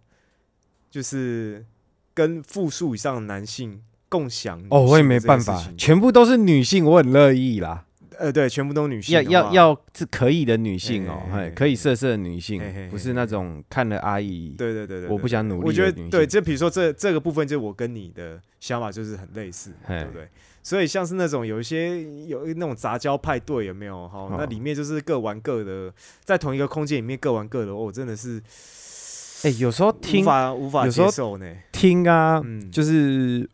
[0.90, 1.64] 就是
[2.12, 7.86] 跟复数以上的男性共享哦，我也没办法，全部都是女性，我很乐意啦。
[8.18, 20.28] 呃，对，全部都女性要要要是可以的女性哦，嘿，嘿嘿嘿可以色色的女性不是那种看了阿姨，对对对对，我不想努力我觉得对，性就比如说这这个部分，就我跟你的想法就是很类似，嘿对不对？
[20.62, 24.08] 所以像是那种有一些有那种杂交派对，有没有？
[24.08, 25.92] 哈，那哦里面就是各玩各的，
[26.24, 28.42] 在同一个空间里面各玩各的，哦，真的是
[29.42, 31.46] 哎，有时候无听法无法接受呢。
[31.70, 33.46] 听啊，嗯，就是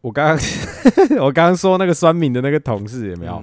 [0.00, 0.38] 我刚刚
[1.24, 3.40] 我刚刚说那个酸敏的那个同事有没有？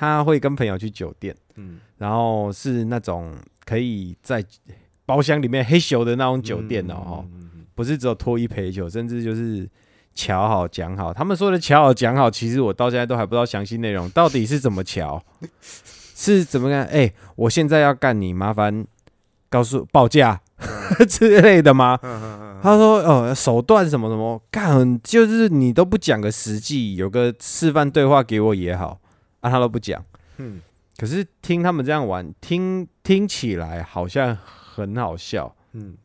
[0.00, 3.34] 他会跟朋友去酒店，嗯然后是那种
[3.66, 4.42] 可以在
[5.04, 7.22] 包厢里面黑咻的那种酒店哦，
[7.74, 9.68] 不是只有脱衣陪酒，甚至就是
[10.14, 11.12] 瞧好讲好。
[11.12, 15.22] 他们说的瞧好讲好，其实我到现在都还不知道详细内容到底是怎么瞧，
[16.16, 16.84] 是怎么干？
[16.86, 18.86] 哎、我现在要干你，麻烦
[19.50, 20.40] 告诉报价
[21.06, 21.98] 之类的吗？
[22.62, 28.98] 他说：“哦，手段什么什么，干就是你都不讲个实际，有个示范对话给我也好
[29.40, 30.04] 啊，他都不讲。
[30.38, 30.60] 嗯
[30.96, 35.54] 可是听他们这样玩，听听起来好像很好笑。
[35.72, 35.96] 嗯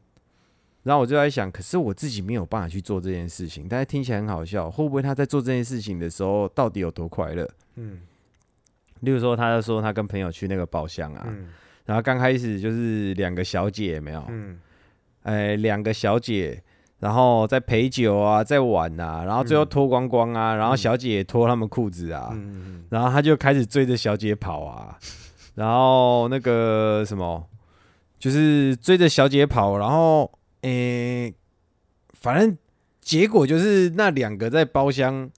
[0.84, 7.50] 然后我就在想，可是我自己没有办法去做这件事情，但是听起来很好笑，会不会他在做这件事情的时候到底有多快乐？
[7.76, 8.02] 嗯
[9.02, 11.50] 例如说，他就说他跟朋友去那个包厢啊，嗯
[11.86, 14.60] 然后刚开始就是两个小姐没有，嗯
[15.24, 16.64] 哎，两个小姐，
[17.06, 19.70] 然后在陪酒啊，在玩啊，然后最后嗯。
[19.70, 24.98] 脱光光啊，然后嗯小姐也脱他们裤子啊，嗯然后他就开始追着小姐跑啊，
[25.54, 27.48] 然后那个什么，
[28.18, 30.32] 就是追着小姐跑，然后
[30.62, 31.32] 诶、
[32.14, 32.58] 反正
[33.02, 35.30] 结果就是那两个在包厢，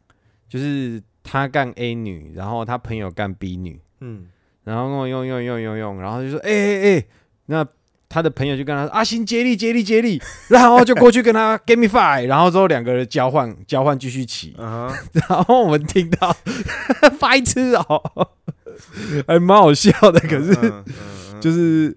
[0.48, 4.28] 就是他干 A 女，然后他朋友干 B 女，嗯。
[4.64, 7.06] 然后用用用用用用，然后就说哎哎哎，
[7.48, 7.68] 那
[8.10, 14.56] 他的朋友就跟他说：“阿星接力接力接力。” 然后就过去跟他 give me five，然后之后两个人交换交换继续骑。
[14.58, 16.36] 然后我们听到
[17.20, 18.02] 白痴哦，
[19.28, 20.20] 还蛮好笑的。
[20.22, 20.54] 可是
[21.42, 21.96] 就是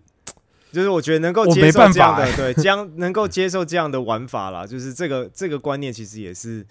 [0.73, 6.65] 就是我觉得能够接受这样的，欸对，这样能够接受这样的玩法啦，就是这个这个观念其实也是，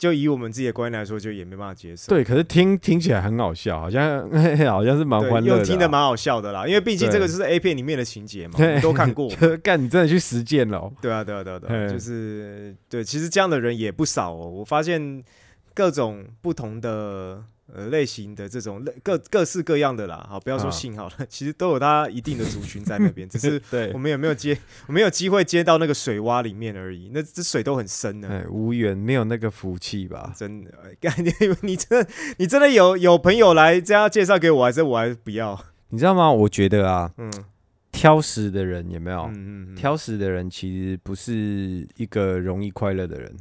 [0.00, 2.08] 就以我们自己的观念来说，就也没办法接受。
[2.08, 4.18] 对，可是听听起来很好笑，好像
[4.66, 5.58] 好像是蛮对，欢乐的啊。
[5.58, 9.28] 又听得蛮好笑的啦，因为毕竟对这个就是 A 片里面的情节嘛，都看过
[9.62, 10.92] 干，你真的去实践了哦。
[11.02, 14.48] 对啊，对啊，对啊，对啊，就是对，其实这样的人也不少哦。
[14.48, 15.22] 我发现
[15.74, 17.44] 各种不同的
[17.74, 27.10] 呃类型的这种类各各式各样的啦，好，不要说啊性好了，其实都有它一定的族群在那边，只是 对我，们有没有接，我们有机会接到那个水洼里面而已。
[27.12, 30.32] 那这水都很深的，哎，无缘，没有那个福气吧？
[30.36, 30.70] 真的。
[31.00, 35.58] 感觉你你真的你真的有有朋友来这样介绍给我，还是我还是不要？
[35.90, 36.30] 你知道吗？
[36.30, 37.32] 我觉得啊，嗯
[37.92, 39.22] 挑食的人有没有？
[39.24, 43.34] 嗯嗯嗯，挑食的人其实不是一个容易快乐的人。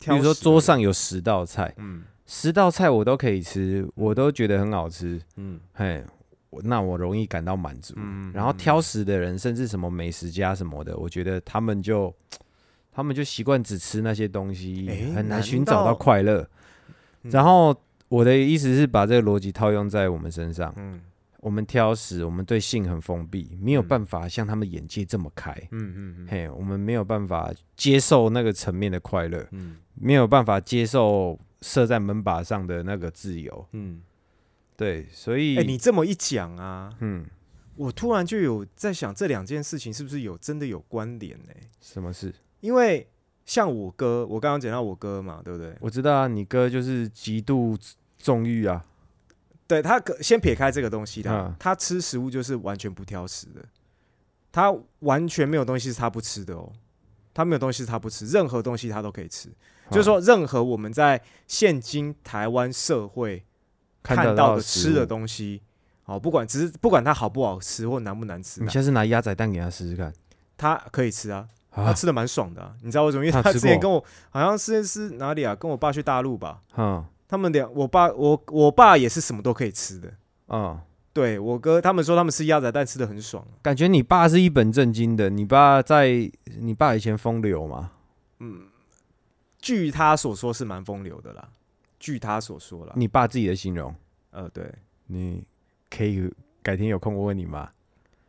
[0.00, 2.02] 比如说桌上有十道菜，嗯
[2.32, 6.00] 十道菜我都可以吃，我都觉得很好吃，嗯嘿，
[6.62, 7.92] 那我容易感到满足。
[7.96, 12.14] 嗯，然后嗯挑食的人，甚至什么美食家什么的，我觉得他们就
[12.92, 16.48] 他们就习惯只吃那些东西，诶很难难寻找到快乐。
[17.24, 17.74] 嗯然后
[18.08, 21.00] 我的意思是把这个逻辑套用在我们身上，嗯
[21.40, 25.50] 我们挑食，我们对性很封闭，没有嗯办法像他们眼界这么开。
[25.72, 33.66] 嗯嗯嗯嘿，我们没有办法接受那个层面的快乐，嗯没有办法接受设在门把上的那个自由。
[33.72, 34.02] 嗯，
[34.76, 37.26] 对，所以，哎，你这么一讲啊，嗯，
[37.76, 41.52] 我突然就有在想，这两件事情是不是有真的有关联呢？
[41.80, 42.34] 什么事？
[42.60, 43.08] 因为
[43.44, 45.76] 像我哥，我刚刚讲到我哥嘛，对不对？
[45.80, 47.76] 我知道啊，你哥就是极度
[48.18, 48.84] 纵欲啊，
[49.66, 53.64] 对他先撇开这个东西他，嗯他吃食物就是完全不挑食的，
[54.52, 56.72] 他完全没有东西是他不吃的哦，
[57.32, 59.48] 他没有东西是他不吃，任何东西他都可以吃。
[59.90, 63.44] 就是说，任何我们在现今台湾社会
[64.02, 65.62] 看到的吃的东西，
[66.06, 70.12] 哦，不管只是不管它好不好吃或难不难吃啦，你下次拿鸭仔蛋给他试试看
[70.56, 73.24] 他可以吃啊，他啊，吃的蛮爽的啊、你知道为什么？
[73.24, 75.54] 因为他之前跟我好像是是哪里啊？
[75.54, 80.12] 跟我爸去大陆吧，嗯他们俩我爸我我爸也是什么都可以吃的。
[80.48, 80.76] 嗯，
[81.12, 86.28] 对我哥他们说他们吃鸭仔蛋吃的很爽，感觉你爸是一本正经的，你爸在
[86.58, 87.92] 你爸以前风流嘛，
[89.60, 91.48] 据他所说是蛮风流的啦。
[91.98, 93.94] 据他所说啦，你爸自己的形容，
[94.30, 94.64] 呃，对，
[95.08, 95.44] 你
[95.90, 96.30] 可以
[96.62, 97.68] 改天有空我问你妈。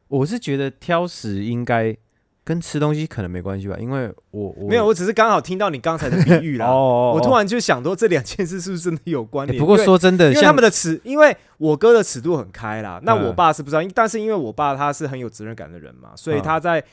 [0.10, 1.96] 我是觉得挑食应该
[2.44, 6.66] 跟吃东西可能没关系吧，因为我我没有，我只是刚好听到你刚才的比喻啦。
[6.74, 9.56] 哦我突然就想说，这两件事是不是真的有关联？
[9.58, 16.84] 欸不过说真的，因为他们的尺，因为我哥的尺度很开啦，那嗯我爸是不知道，因但是因为我爸他是很有责任感的人嘛，所以嗯他在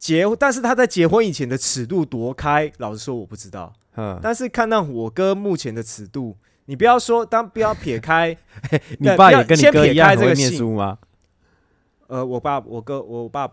[0.00, 3.72] 结，但是他在结婚以前的尺度多开，老实说我不知道。
[3.96, 8.34] 嗯，但是看到我哥目前的尺度，你不要说，当不要撇开，
[8.98, 10.98] 你爸也跟你哥一样这个念书吗？
[12.06, 13.46] 呃，我爸，我哥，我爸，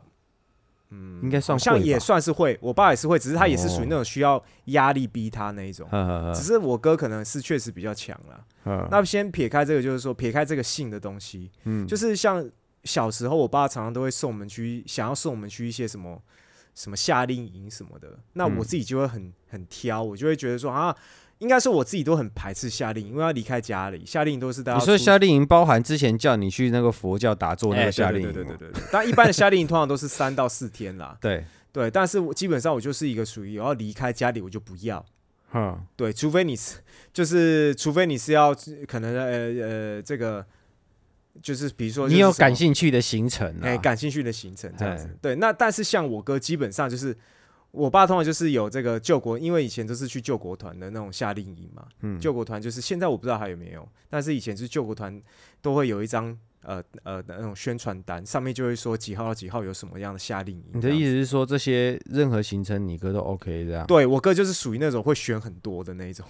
[0.90, 5.86] 嗯，应该算好像也算是会，我爸也是会，只是他也是属于哦那种需要压力逼他那一种。
[6.34, 8.46] 只是我哥可能是确实比较强了。
[8.64, 12.50] 嗯那先撇开这个，就是说撇开这个性的东西，嗯就是像
[12.84, 16.22] 小时候，我爸常常都会送我们去，想要送我们去一些什么
[16.78, 18.20] 什么夏令营什么的。
[18.34, 20.96] 那嗯我自己就会很很挑，我就会觉得说啊，
[21.40, 28.90] 应该说我自己都很排斥夏令营，因为要离开家里，夏令营都是大家你说夏令营包含之前叫你去那个佛教打坐那哎个夏令对营吗，对对对对对。
[28.92, 31.90] 但一般的夏令营通常都是三到四天啦，对，对。
[31.90, 35.04] 但是我基本上我就是一个属于我要离开家里我就不要，
[35.54, 36.76] 嗯，对，除非你是
[37.12, 38.56] 就是除非你是要
[38.88, 39.32] 可能呃
[39.68, 40.46] 呃这个。
[41.42, 43.78] 就是比如说，你有感感兴趣的行程哎、啊？
[43.78, 45.18] 感兴趣的行程这样子哎。
[45.22, 47.16] 对，那但是像我哥，基本上就是
[47.72, 51.86] 我爸通常就是有这个救国，因为以前都是去救国团的那种夏令营嘛。
[52.02, 55.22] 嗯，救国团就是现在我不知道还有没有，但是以前是救国团
[55.62, 60.64] 都会有一张呃呃那种宣传单，上面就会说几号到几号有什么样的夏令营。
[60.74, 61.12] 你的意思？
[61.12, 63.86] 思是说这些任何行程你哥都 OK 这样？
[63.86, 66.26] 对我哥就是属于那种会选很多的那一种，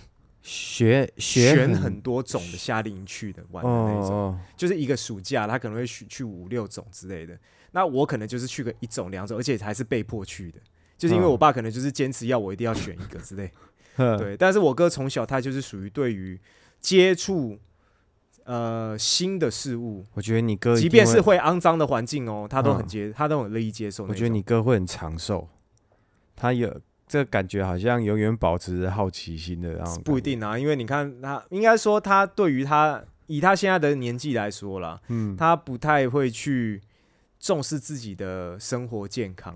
[0.49, 4.11] 学学选很多种的夏令营去的玩的那种。
[4.15, 7.37] 哦，就是一个暑假，他可能会去去五六种之类的。
[7.71, 10.59] 那我可能就是去个一种两种，而且还是被迫去的，
[10.97, 13.51] 就是因为嗯我爸可能就是坚持要我一定要选一个之类。
[13.97, 16.39] 呵，对，但是我哥从小他就是属于对于
[16.79, 17.59] 接触
[18.45, 24.05] 呃新的事物，我觉得你哥即便是会肮脏的环境哦，他都很嗯接，他都很乐意接受。
[24.05, 25.49] 我觉得你哥会很长寿，
[26.37, 36.81] 他有这感觉，好像永远保持着好奇心的，然后不一，定啊，因为你看他，应该说他对于他以他现在的年纪来说啦，嗯，他不太会去
[37.39, 39.55] 重视自己的生活健康，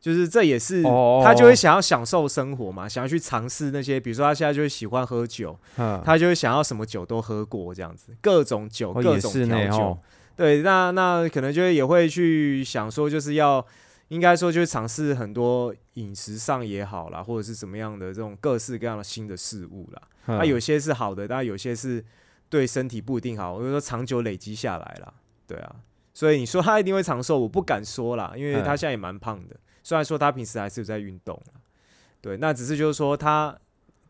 [0.00, 9.78] 就是这也是哦他就会想要享受生活嘛，想要去尝试那些，比如说他现在就会喜欢喝酒，嗯，他就会想要什么酒都喝过这样子，各种酒、哦各种调酒。
[9.78, 9.98] 哦，，
[10.36, 13.64] 对，那那可能就会也会去想说，就是要
[14.08, 20.02] 应该说就是尝试很多饮食上也好啦，或者是怎么样的这种各式各样的新的事物啦。
[20.26, 22.04] 嗯那、有些是好的，但有些是
[22.48, 25.12] 对身体不一定好，我就说长久累积下来啦。
[25.46, 25.76] 对啊，
[26.12, 29.56] 所以你说他一定会长寿，我不敢说啦，因为他嗯现在也蛮胖的。
[29.82, 31.60] 虽然说他平时还是有在运动啦
[32.22, 33.54] 对，那只是就是说他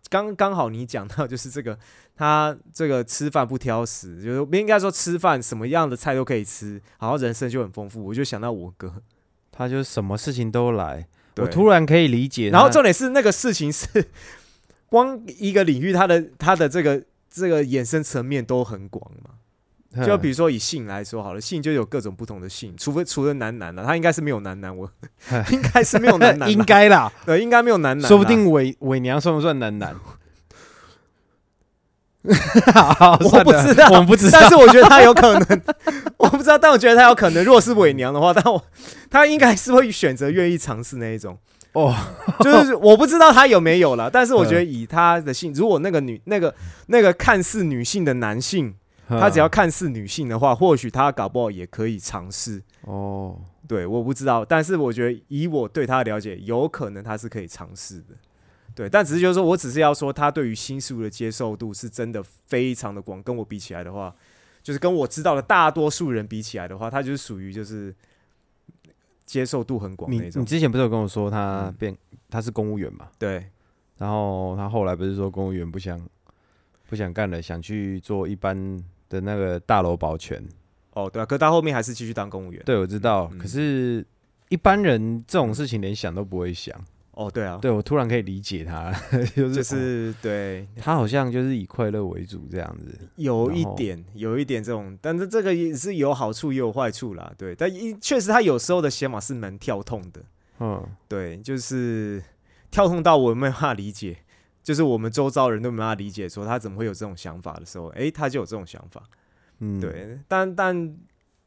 [0.08, 1.76] 刚刚好你讲到就是这个，
[2.14, 8.04] 他这个吃饭不挑食，就是不应该说吃饭什么样的菜都可以吃，然后人生就很丰富。
[8.04, 9.02] 我就想到我哥，
[9.56, 12.50] 他就什么事情都来，我突然可以理解。
[12.50, 13.86] 然后重点是那个事情是
[14.90, 19.30] 光一个领域，它的它的这个这个衍生层面都很广嘛。
[19.96, 24.90] 嗯就比如说以性来说好了，性就有各种不同的性，除非除了男男的，他应该是没有男男，我
[25.52, 29.94] 应该是没有男男啦， 应该啦，对，应该没有男男啦，说不定伪伪娘算不算男男？
[32.72, 34.38] 好我不知道我们不知道。
[34.40, 35.62] 但是我觉得他有可能，
[36.16, 38.62] 我不知道，但我觉得他有可能，如果是伪娘的话，但我
[39.10, 41.38] 他应该是会选择愿意尝试那一种。
[41.72, 41.94] 哦，
[42.40, 46.54] 就是我不知道他有没有了，但是我觉得以他的性，如果那个女那个
[46.86, 48.74] 那个看似女性的男性，
[49.08, 52.62] 他只要看似女性的话，或许他搞不好也可以尝试。
[52.82, 58.14] 哦，对，我不知道，但是我觉得以我对他的了解，有可能他是可以尝试的。
[58.74, 63.22] 对，但只是就是说我只是要说，他对于新事物的接受度是真的非常的广。
[63.22, 64.14] 跟我比起来的话，
[64.62, 67.94] 就是跟我知道的大多数人比起来的话，他就是属于就是
[69.24, 70.46] 接受度很广你那种你。
[70.46, 71.96] 之前不是有跟我说他嗯变
[72.28, 73.08] 他是公务员嘛？
[73.18, 73.46] 对，
[73.98, 76.00] 然后他后来不是说公务员不想
[76.88, 78.76] 不想干了，想去做一般
[79.08, 80.44] 的那个大楼保全。
[80.94, 82.62] 哦，对啊，可他后面还是继续当公务员。
[82.64, 84.04] 对，我知道，嗯可是
[84.48, 86.74] 一般人这种事情连想都不会想。
[87.16, 88.92] 哦，对啊，对我突然可以理解他，
[89.36, 93.08] 就是就是对，他好像就是以快乐为主这样子。
[93.16, 97.32] 有一点，有一点这种，但是这个也是有好处也有坏处啦。
[97.38, 100.20] 对，但一确实他有时候的写法是蛮跳痛的。
[100.58, 102.22] 嗯，对，就是
[102.70, 104.18] 跳痛到我没办法理解，
[104.62, 109.02] 就是我们周遭人都没办法理解，说他怎么会有这种想法的时候，哎，他就有这种想法。
[109.60, 110.96] 嗯，对，但但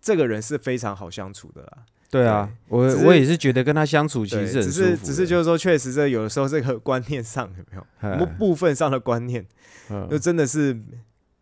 [0.01, 1.85] 这个人是非常好相处的啦。
[2.09, 9.45] 对啊，我我也是觉得跟他相处其对，实很只是只是就是说，确实这有的时候这个观念上有没有 哎部部分上的观念，
[9.89, 10.79] 嗯就真的是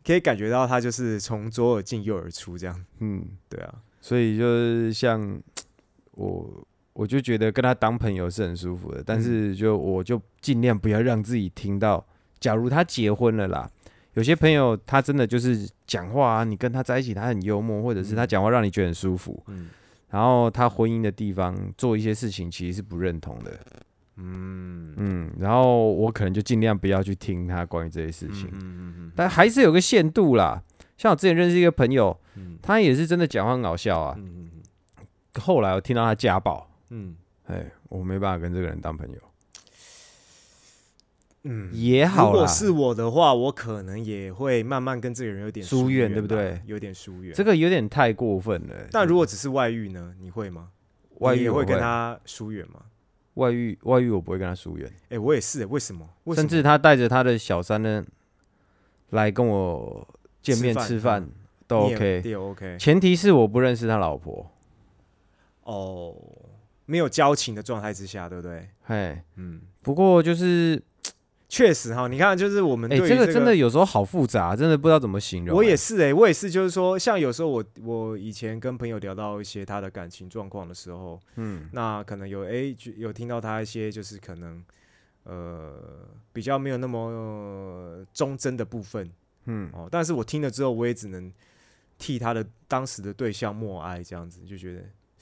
[0.03, 2.85] 可以感觉到他就是从左耳进右耳出这样。
[2.99, 5.39] 嗯，对啊，所以就是像
[6.11, 12.03] 我，我就觉得跟他当朋友是很舒服的，但是就我就尽量不要让自己听到，
[12.39, 13.69] 假如他结婚了啦。
[14.13, 19.67] 有些朋友他真的就是讲话啊，你跟他在一起，他很幽默，或者是他嗯讲话让你觉得很舒服，嗯
[20.09, 23.59] 然后他婚姻的地方做一些事情其实是不认同的，
[24.17, 30.61] 嗯嗯，然后我可能就尽量不要去听他关于这些事情，嗯嗯嗯但还是有个限度啦。
[30.97, 34.15] 像我之前认识一个朋友，嗯他也是真的讲话很搞笑啊。
[34.17, 34.49] 嗯
[35.41, 37.13] 后来我听到他家暴，嗯
[37.47, 39.19] 哎，我没办法跟这个人当朋友，
[41.47, 42.31] 嗯，也好啦。
[42.31, 46.59] 如果是我的话，我可能也会慢慢跟这个人有点疏远远，对不对？
[46.65, 47.33] 有点疏远。
[47.33, 48.75] 这个有点太过分了。
[48.91, 50.13] 但如果只是外遇呢？
[50.19, 50.69] 你会吗？
[51.19, 52.81] 外遇我会跟他疏远吗？
[53.35, 56.07] 外遇外遇，我不会跟他疏远，哎、我也是、为什么？
[56.23, 58.03] 为什么甚至他带着他的小三呢
[59.11, 60.07] 来跟我
[60.41, 61.27] 见面吃饭
[61.67, 64.49] 都 OK，也 OK 前提是我不认识他老婆。
[65.63, 66.15] 哦，
[66.85, 68.69] 没有交情的状态之下，对不对？
[68.87, 70.81] 哎，嗯，不过就是
[71.47, 81.69] 确实哈，你看，就是我们这个真的有时候好复杂，真的不知道怎么形容、哎我也是哎、我也是，就是说，像有时候我我以前跟朋友聊到一些他的感情状况的时候，嗯。
[81.71, 84.63] 那可能有哎、就有听到他一些就是可能
[85.23, 85.73] 呃
[86.33, 89.09] 比较没有那么、呃忠贞的部分
[89.45, 91.31] 嗯，哦，但是我听了之后，我也只能
[91.99, 94.81] 替他的当时的对象默哀，这样子就觉得，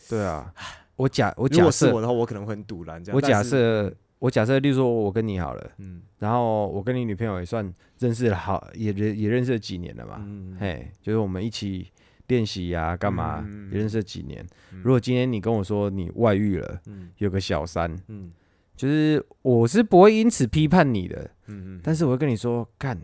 [0.10, 0.54] 对啊，
[0.96, 3.16] 我假我如假设我的话，我可能会很堵然这样。
[3.16, 3.94] 我假设
[4.24, 6.02] 我假设，例如说我跟你好了，嗯。
[6.18, 11.92] 然后我跟你女朋友也算认识了好，也认也认识了几年了嘛，嗯嘿，就是我们一起
[12.28, 14.42] 练习呀，干嘛嗯也认识了几年。
[14.72, 14.82] 嗯。
[14.82, 17.10] 如果今天你跟我说你外遇了，嗯。
[17.18, 18.32] 有个小三，嗯。
[18.78, 22.98] 就是我是不会因此批判你的，嗯嗯，但是我会跟你说，干，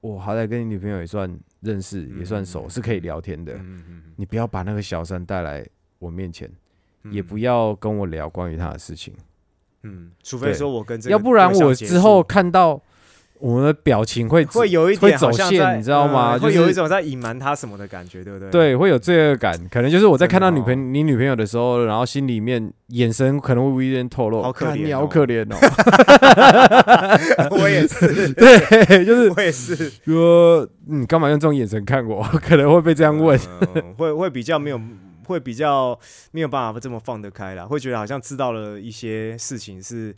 [0.00, 3.52] 我好歹跟你女朋友也算认识，也算嗯熟，嗯是可以聊天的。
[3.56, 4.02] 嗯嗯。
[4.16, 5.62] 你不要把那个小三带来
[5.98, 6.50] 我面前，
[7.02, 7.12] 嗯。
[7.12, 9.12] 也不要跟我聊关于他的事情，
[9.82, 12.80] 嗯，除非说我跟这个要不然我之后看到
[13.38, 16.36] 我们的表情会会有一会走点好像在线，你知道吗？
[16.36, 25.56] 嗯就是会有一种在隐瞒他什么的感觉，对不对？，对，会有罪恶感，可能就是我在看到女朋友、你女朋友的时候，然后心里面眼神可能会无意间透露，好可怜好哦可怜哦。
[27.58, 32.22] 我也是， 对，就是 我也是说你干嘛用这种眼神看我？
[32.40, 33.36] 可能会被这样问。
[33.74, 34.80] 嗯会会比较没有，
[35.26, 35.98] 会比较
[36.30, 40.14] 没有办法这么放得开啦，会觉得好像知道了一些事情是。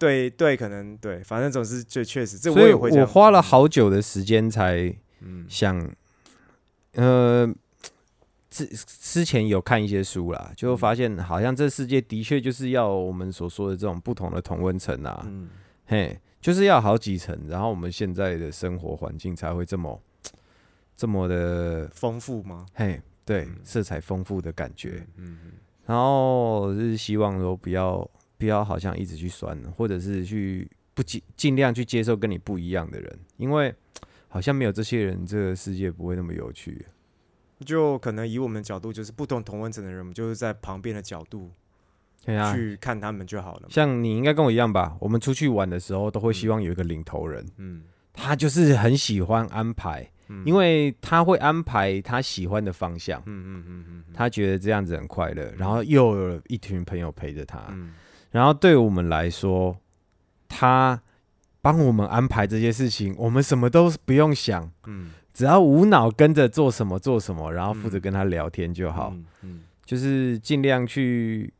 [0.00, 5.76] 对对，可能对，反正总是就确实，这我也会我花了好久的时间才嗯想，
[6.92, 7.52] 呃，
[8.48, 15.48] 之之前有看一些书啦，就发现好像这世界的确就是要我们所说的这种不同的同温层啊，嗯
[15.86, 20.00] 嘿，就是要好几层，然后我们现在的生活环境才会这么
[20.96, 22.64] 这么的丰富吗？
[22.74, 25.06] 嘿，对嗯，色彩丰富的感觉。
[25.16, 25.52] 嗯嗯
[25.86, 33.74] 然后就是希望说不要不要好像一直去酸，或者是去不尽尽量去接受跟你不一样的人，因为
[34.28, 36.84] 好像没有这些人，这个世界不会那么有趣。
[37.58, 41.50] 嗯，就可能以我们的角度，就是不同同温层的人，我们就是在旁边的角度
[42.24, 43.68] 对啊，去看他们就好了。
[43.70, 44.96] 像你应该跟我一样吧？
[45.00, 50.42] 我们出去玩的时候，都会希望有一个领头人，嗯，他就是很喜欢安排，嗯。
[50.46, 57.92] 因为他会安排他喜欢的方向，嗯嗯嗯嗯他觉得这样子很快乐，然后又有一群朋友陪着他，嗯。
[58.30, 59.76] 然后对我们来说，
[60.48, 61.00] 他
[61.62, 71.50] 帮我们安排这些事情，我们什么都不用想，嗯，只要无脑跟着做什么做什么，然后负责嗯跟他聊天就好，嗯嗯就是尽量去，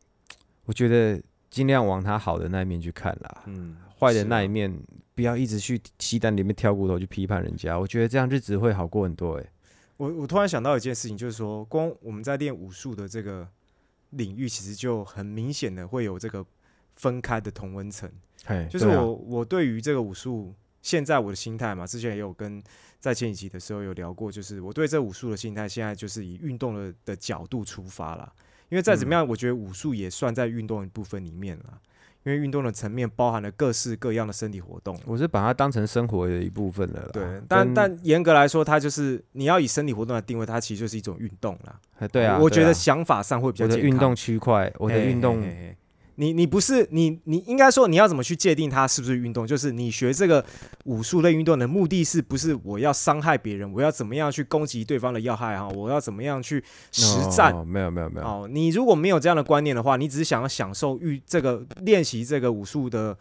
[0.66, 4.70] 我觉得尽量往他好的那一面去看啦，嗯，坏的那一面
[5.18, 9.50] 不要一直去鸡蛋里面挑骨头去批判人家，我觉得这样日子会好过很多、欸。
[9.96, 13.48] 我我突然想到一件事情，就是说，光我们在练武术的这个
[14.10, 16.46] 领域，其实就很明显的会有这个
[16.94, 18.08] 分开的同温层。
[18.70, 22.62] 就是我、我对于这个武术，现在我的心态嘛，之前也有跟
[23.00, 28.32] 在前几集的时候有聊过，就是我对这武术的心态，现在就是以运动的的角度出发啦。
[28.68, 31.80] 因为再怎么嗯样，我觉得武术也算在运动一部分里面啦。
[32.28, 34.94] 因为运动的层面包含了各式各样的身体活动。
[35.06, 37.08] 我是把它当成生活的一部分了啦。
[37.10, 41.80] 对，但但严格来说，它就是你要以身体活动来定位，它其实就是一种运动啦。
[41.98, 43.78] 哎对啊，我觉得想法上会比较健康。
[43.78, 45.76] 我的运动区块，我的运动嘿嘿嘿
[46.20, 49.46] 你你不是你你应该说你要怎么去界定它是不是运动？
[49.46, 50.44] 就是你学这个
[50.84, 53.72] 武术类运动的目的是不是我要伤害别人？
[53.72, 55.68] 我要怎么样去攻击对方的要害哈？
[55.68, 57.52] 我要怎么样去实战？
[57.52, 63.16] 哦没有没有没有，哦，你如果没有这样的观念的话，你只是想要享受运这个练习这个武术的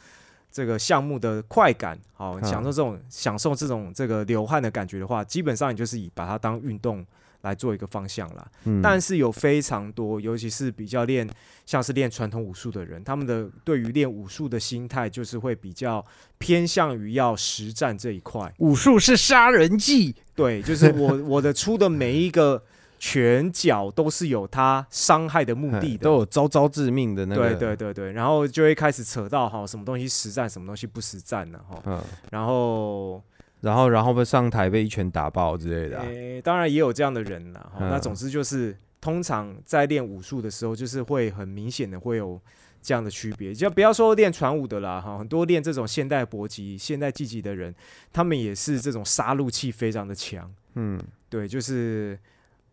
[0.52, 7.06] 这个项目的快感，好、嗯享受这种享受这种这个流汗的感觉的话，基本上你就是以把它当运动
[7.48, 8.48] 来做一个方向啦。
[8.66, 11.28] 嗯但是有非常多，尤其是比较练
[11.66, 16.04] 像是练传统武术的人，他们的对于练武术的心态就是会比较
[16.38, 18.54] 偏向于要实战这一块。
[18.60, 22.62] 武术是杀人技，对，就是我 我的出的每一个
[23.00, 31.82] 拳脚都是有它伤害的目的的，嗯都有招招致命的那个，对对对对，然后就会开始扯到哈，什么东西实战，什么东西不实战了哈。
[31.86, 33.22] 嗯，然后，
[33.62, 37.72] 然后然后被上台被一拳打爆之类的啊、诶、当然也有这样的人啦。
[37.74, 42.40] 哈、那嗯总之就是，通常在练武术的时候，就是会很明显的会有
[42.82, 43.54] 这样的区别。
[43.54, 47.74] 就不要说练传武的啦，哈，很多练这种现代搏击、现代技击的人，
[48.14, 50.52] 他们也是这种杀戮气非常的强。
[50.76, 52.18] 嗯，对，就是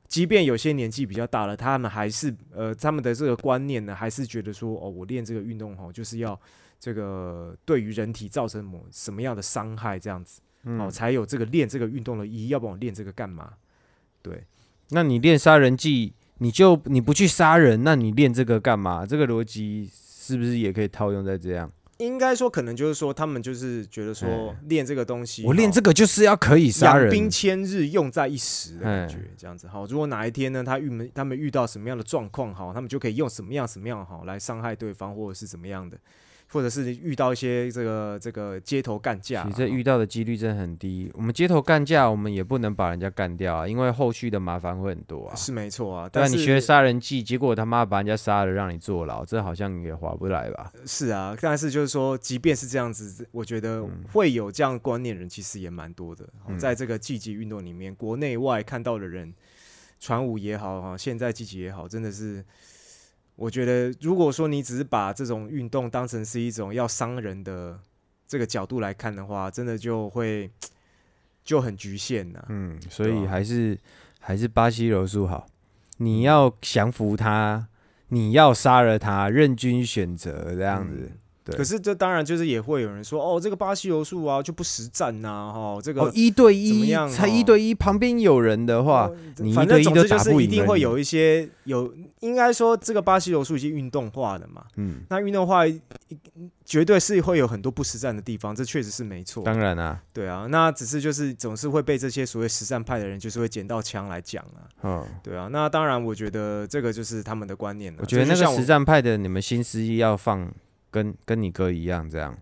[0.06, 6.38] 即便有些年纪比较大了，他们还是呃，他们的这个观念呢，还是觉得说，哦，我练这个运动哈，就是要
[6.78, 12.48] 这个对于人体造成某什么样的伤害，这样子，嗯哦，才有这个练这个运动的意义。
[12.48, 13.52] 要不然我练这个干嘛？
[14.22, 14.44] 对，
[14.90, 19.04] 那你练杀人技，你就你不去杀人，那你练这个干嘛？
[19.04, 21.70] 这个逻辑是不是也可以套用在这样？
[21.98, 25.92] 应该说可能就是说，他们就是觉得说哎练这个东西，我练这个。
[25.92, 29.86] 就是要可以杀人，养兵千日，用在一时的感觉哎，这样子好。
[29.86, 35.96] 如果哪一天呢，他遇们他们遇到什么样的状况好，他们就可以用什么样什么样好来伤害对方，或者是怎么样的，
[36.54, 41.10] 或者是遇到一些这个这个街头干架啊，其实这遇到的几率真的很低。
[41.12, 45.34] 我们街头干架，我们也不能把人家干掉啊，因为后续的麻烦会很多啊。
[45.34, 46.08] 是没错啊。
[46.12, 50.70] 但是你学杀人技，结果他妈把人家杀了，让你坐牢，这好像也划不来吧？
[50.86, 56.24] 是啊，但是就是说，即便是这样子，我觉得会有这样观念的人其实也蛮多的。
[56.56, 59.34] 在这个积极运动里面，国内外看到的人，
[59.98, 62.44] 传武也好哈，现在积极也好，真的是。
[63.36, 67.78] 我觉得，如果说你只是把这种运动当成是一种要伤人的
[68.26, 70.50] 这个角度来看的话，真的就会
[71.42, 73.78] 就很局限呐、嗯，所以还是、
[74.20, 75.46] 还是巴西柔术好。
[75.98, 77.68] 你要降服他，
[78.08, 81.10] 你要杀了他，任君选择这样子。
[81.12, 94.64] 嗯对可是这当然就是也会有人说，哦，这个巴西柔术啊就不实战呐、哈，这个、哦，一对一怎么样才哦一对一，旁边有人的话，哦你一反对一都正总之就是一定会有一些有，应该说这个巴西柔术已经运动化了嘛。
[94.76, 95.64] 嗯，那运动化
[96.64, 99.44] 绝对是会有很多不实战的地方，这确实是没错。
[99.44, 104.64] 当然啊，对啊，那只是就是总是会被这些所谓实战派的人，就是会捡到枪来讲啊。
[104.82, 107.98] 嗯，对啊，那当然，我觉得这个就是他们的观念了。
[108.00, 110.50] 我觉得那个实战派的，你们心思要放
[110.94, 112.32] 跟跟你哥一样，这样，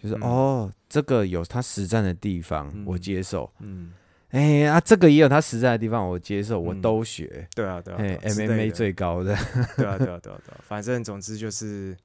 [0.00, 3.50] 就是、嗯哦，这个有他实战的地方，嗯我接受。
[3.58, 3.92] 嗯，
[4.30, 7.48] 哎呀、这个也有他实战的地方，我接受，我嗯都学。
[7.52, 9.34] 对啊，对啊，，MMA 最高的，
[9.76, 11.96] 对啊，对啊， 对啊，对啊，反正总之就是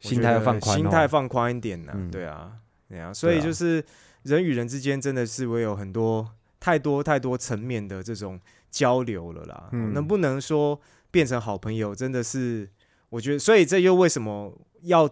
[0.00, 2.50] 心态放宽哦心态放宽一点呢、嗯对啊，
[2.88, 3.84] 对啊，所以就是
[4.22, 6.26] 人与人之间真的是会有很多
[6.58, 8.40] 太多太多层面的这种
[8.70, 9.68] 交流了啦。
[9.72, 10.80] 嗯能不能说
[11.10, 12.66] 变成好朋友，真的是
[13.10, 15.08] 我觉得，所以这又为什么要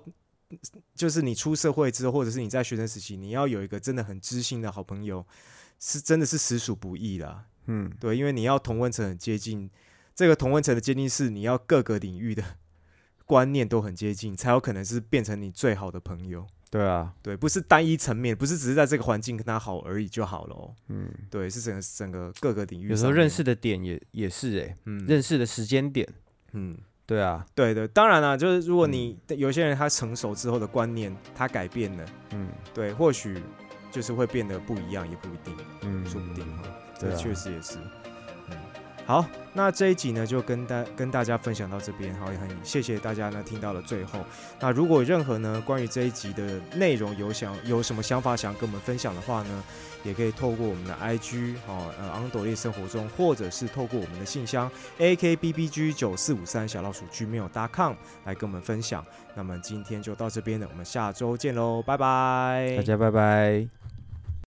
[0.95, 5.27] 就是你出社会之后，或者是你在学生时期，你要有一个真的很知心的好朋友，
[5.79, 7.47] 是真的是实属不易啦。
[7.67, 9.71] 嗯，对，因为你要同温层很接近，
[10.15, 12.43] 这个同温层的接近是你要各个领域的
[13.25, 16.47] 观念都很接近，才有可能是变成你最好的朋友。
[16.71, 20.75] 对啊，对，不是单一层面，不是只是在这个环境跟他好而已就好了哦。
[20.89, 22.89] 嗯，对，是整个整个各个领域。
[22.89, 26.09] 有时候认识，的点也也是哎、嗯认识的时间点，
[26.53, 26.79] 嗯，
[27.13, 33.39] 对啊，对对，当然啦，就是如果你、有些人他成熟之后的观念他改变了，嗯对，或许
[33.91, 36.63] 就是会变得不一样，也不一定，嗯，说不定哈。
[36.99, 37.77] 这确实也是。
[39.13, 44.21] 好，那这一集呢就跟大跟大家分享到这边，好，也很谢谢大家呢听到了最后。
[44.59, 49.63] 那如果任何呢关于这一集的内容有想有什么想法想跟我们分享的话呢，
[50.03, 57.93] 也可以透过我们的 IG 哦呃昂斗烈生活中，或者是透过我们的信箱 akbbg 九四五三小老鼠 gmail.com
[58.25, 59.05] 来跟我们分享。
[59.35, 63.92] 那么今天就到这边了，我们下周见喽，拜拜，大家拜拜。